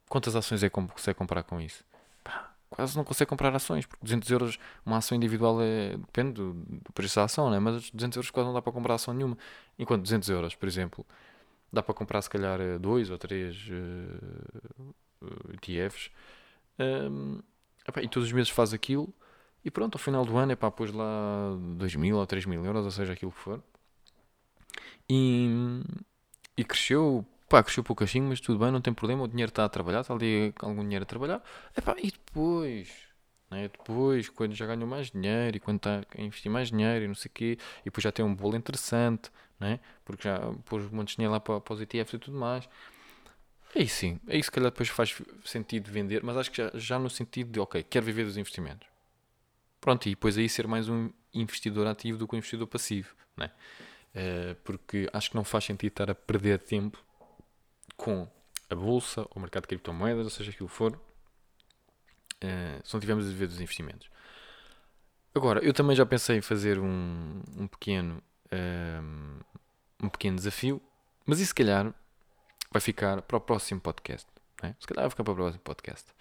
Quantas 0.10 0.36
ações 0.36 0.64
é 0.64 0.70
que 0.70 0.74
consegue 0.74 1.16
comprar 1.16 1.44
com 1.44 1.62
isso? 1.62 1.86
Pá, 2.24 2.52
quase 2.68 2.98
não 2.98 3.04
consegue 3.04 3.30
comprar 3.30 3.56
ações, 3.56 3.86
porque 3.86 4.04
200 4.04 4.32
euros, 4.32 4.60
uma 4.84 4.98
ação 4.98 5.16
individual 5.16 5.62
é, 5.62 5.98
depende 5.98 6.32
do, 6.34 6.54
do 6.54 6.92
preço 6.92 7.18
da 7.18 7.26
ação, 7.26 7.52
né? 7.52 7.60
mas 7.60 7.92
200 7.92 8.18
euros 8.18 8.32
quase 8.32 8.48
não 8.48 8.56
dá 8.56 8.62
para 8.64 8.74
comprar 8.74 8.96
ação 8.96 9.14
nenhuma. 9.14 9.38
Enquanto 9.78 10.02
200 10.02 10.28
euros, 10.30 10.56
por 10.56 10.68
exemplo, 10.68 11.06
dá 11.72 11.84
para 11.84 11.94
comprar 11.94 12.24
se 12.24 12.30
calhar 12.32 12.58
dois 12.80 13.12
ou 13.12 13.20
três 13.20 13.70
uh, 13.70 15.54
ETFs. 15.54 16.10
Um, 16.80 17.40
e 18.02 18.08
todos 18.08 18.30
os 18.30 18.34
meses 18.34 18.50
faz 18.50 18.74
aquilo 18.74 19.14
e 19.64 19.72
pronto, 19.72 19.96
ao 19.96 20.00
final 20.00 20.26
do 20.26 20.38
ano, 20.38 20.52
é 20.52 20.56
pá, 20.56 20.72
pôs 20.72 20.92
lá 20.92 21.56
2 21.78 21.96
mil 21.96 22.18
ou 22.18 22.26
3 22.26 22.46
mil 22.46 22.64
euros, 22.66 22.86
ou 22.86 22.92
seja, 22.92 23.14
aquilo 23.14 23.32
que 23.32 23.40
for. 23.40 23.62
E, 25.10 25.50
e 26.56 26.64
cresceu, 26.64 27.26
pá, 27.50 27.64
cresceu 27.64 27.84
pouquinho, 27.84 28.26
mas 28.30 28.40
tudo 28.40 28.60
bem, 28.60 28.72
não 28.72 28.82
tem 28.82 28.94
problema, 28.94 29.24
o 29.24 29.28
dinheiro 29.28 29.50
está 29.50 29.66
a 29.66 29.70
trabalhar, 29.70 30.02
está 30.02 30.14
ali 30.14 30.54
algum 30.60 30.84
dinheiro 30.84 31.04
a 31.04 31.06
trabalhar. 31.06 31.44
Epá, 31.76 31.96
e 32.02 32.12
depois, 32.12 32.90
né, 33.50 33.70
depois, 33.70 34.30
quando 34.30 34.54
já 34.54 34.66
ganhou 34.66 34.88
mais 34.88 35.12
dinheiro 35.12 35.58
e 35.58 35.60
quando 35.60 35.78
está 35.78 36.02
a 36.18 36.22
investir 36.22 36.52
mais 36.52 36.70
dinheiro 36.70 37.06
e 37.06 37.08
não 37.08 37.16
sei 37.16 37.30
o 37.30 37.34
quê, 37.34 37.58
e 37.82 37.86
depois 37.86 38.04
já 38.04 38.12
tem 38.12 38.24
um 38.26 38.36
bolo 38.36 38.56
interessante, 38.56 39.32
né, 39.60 39.80
porque 40.06 40.24
já 40.28 40.40
pôs 40.66 40.86
um 40.86 40.96
monte 40.96 41.10
de 41.10 41.16
dinheiro 41.16 41.34
lá 41.34 41.40
para, 41.40 41.60
para 41.62 41.74
os 41.74 41.82
ETFs 41.82 42.14
e 42.14 42.20
tudo 42.20 42.38
mais. 42.38 42.68
Aí 43.76 43.88
sim, 43.88 44.20
aí 44.28 44.42
se 44.42 44.50
calhar 44.50 44.72
depois 44.72 44.90
faz 44.90 45.22
sentido 45.46 45.92
vender, 45.92 46.24
mas 46.24 46.38
acho 46.38 46.52
que 46.52 46.58
já, 46.58 46.72
já 46.74 47.00
no 47.00 47.10
sentido 47.10 47.52
de, 47.52 47.60
ok, 47.60 47.84
quero 47.84 48.06
viver 48.06 48.26
dos 48.26 48.38
investimentos. 48.38 48.88
Pronto, 49.88 50.06
e 50.06 50.10
depois 50.10 50.38
aí 50.38 50.50
ser 50.50 50.68
mais 50.68 50.90
um 50.90 51.10
investidor 51.34 51.88
ativo 51.88 52.18
do 52.18 52.28
que 52.28 52.36
um 52.36 52.40
investidor 52.40 52.68
passivo, 52.68 53.16
né? 53.38 53.50
Uh, 54.14 54.54
porque 54.66 55.10
acho 55.14 55.30
que 55.30 55.38
não 55.38 55.46
faz 55.46 55.64
sentido 55.64 55.88
estar 55.90 56.12
a 56.12 56.14
perder 56.14 56.60
tempo 56.60 57.02
com 57.96 58.28
a 58.70 58.76
bolsa, 58.76 59.26
o 59.34 59.40
mercado 59.40 59.64
de 59.64 59.70
criptomoedas, 59.70 60.26
ou 60.26 60.30
seja, 60.30 60.52
aquilo 60.52 60.68
for, 60.68 60.92
uh, 60.94 62.82
se 62.84 62.94
não 62.94 63.00
tivermos 63.00 63.28
a 63.28 63.30
viver 63.30 63.48
dos 63.48 63.62
investimentos. 63.62 64.10
Agora, 65.34 65.64
eu 65.64 65.74
também 65.74 65.96
já 65.96 66.06
pensei 66.06 66.36
em 66.36 66.42
fazer 66.42 66.80
um, 66.80 67.42
um 67.56 67.66
pequeno 67.66 68.22
um, 68.52 69.40
um 70.04 70.10
pequeno 70.10 70.36
desafio, 70.36 70.82
mas 71.26 71.40
isso 71.40 71.52
se 71.52 71.56
calhar 71.56 71.94
vai 72.70 72.82
ficar 72.82 73.22
para 73.22 73.38
o 73.38 73.40
próximo 73.40 73.80
podcast. 73.80 74.28
Né? 74.62 74.76
Se 74.82 74.86
calhar 74.86 75.04
vai 75.04 75.12
ficar 75.12 75.24
para 75.24 75.32
o 75.32 75.36
próximo 75.38 75.64
podcast. 75.64 76.12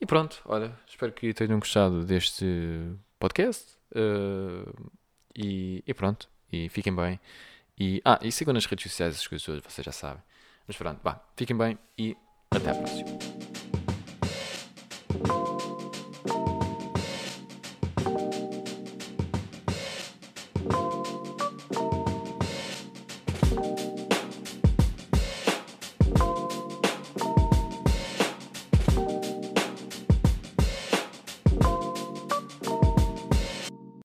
E 0.00 0.06
pronto, 0.06 0.40
olha, 0.46 0.72
espero 0.86 1.12
que 1.12 1.34
tenham 1.34 1.58
gostado 1.58 2.04
deste 2.04 2.46
podcast. 3.18 3.76
Uh, 3.94 4.90
e, 5.36 5.84
e, 5.86 5.92
pronto, 5.92 6.28
e 6.50 6.68
fiquem 6.70 6.94
bem. 6.94 7.20
E, 7.78 8.00
ah, 8.04 8.18
e 8.22 8.32
sigam 8.32 8.54
nas 8.54 8.64
redes 8.66 8.90
sociais 8.90 9.16
as 9.16 9.26
coisas 9.26 9.60
vocês 9.62 9.84
já 9.84 9.92
sabem. 9.92 10.22
Mas 10.66 10.76
pronto, 10.76 11.00
vá, 11.02 11.22
fiquem 11.36 11.56
bem 11.56 11.78
e 11.98 12.16
até 12.50 12.70
à 12.70 12.74
próxima. 12.74 13.10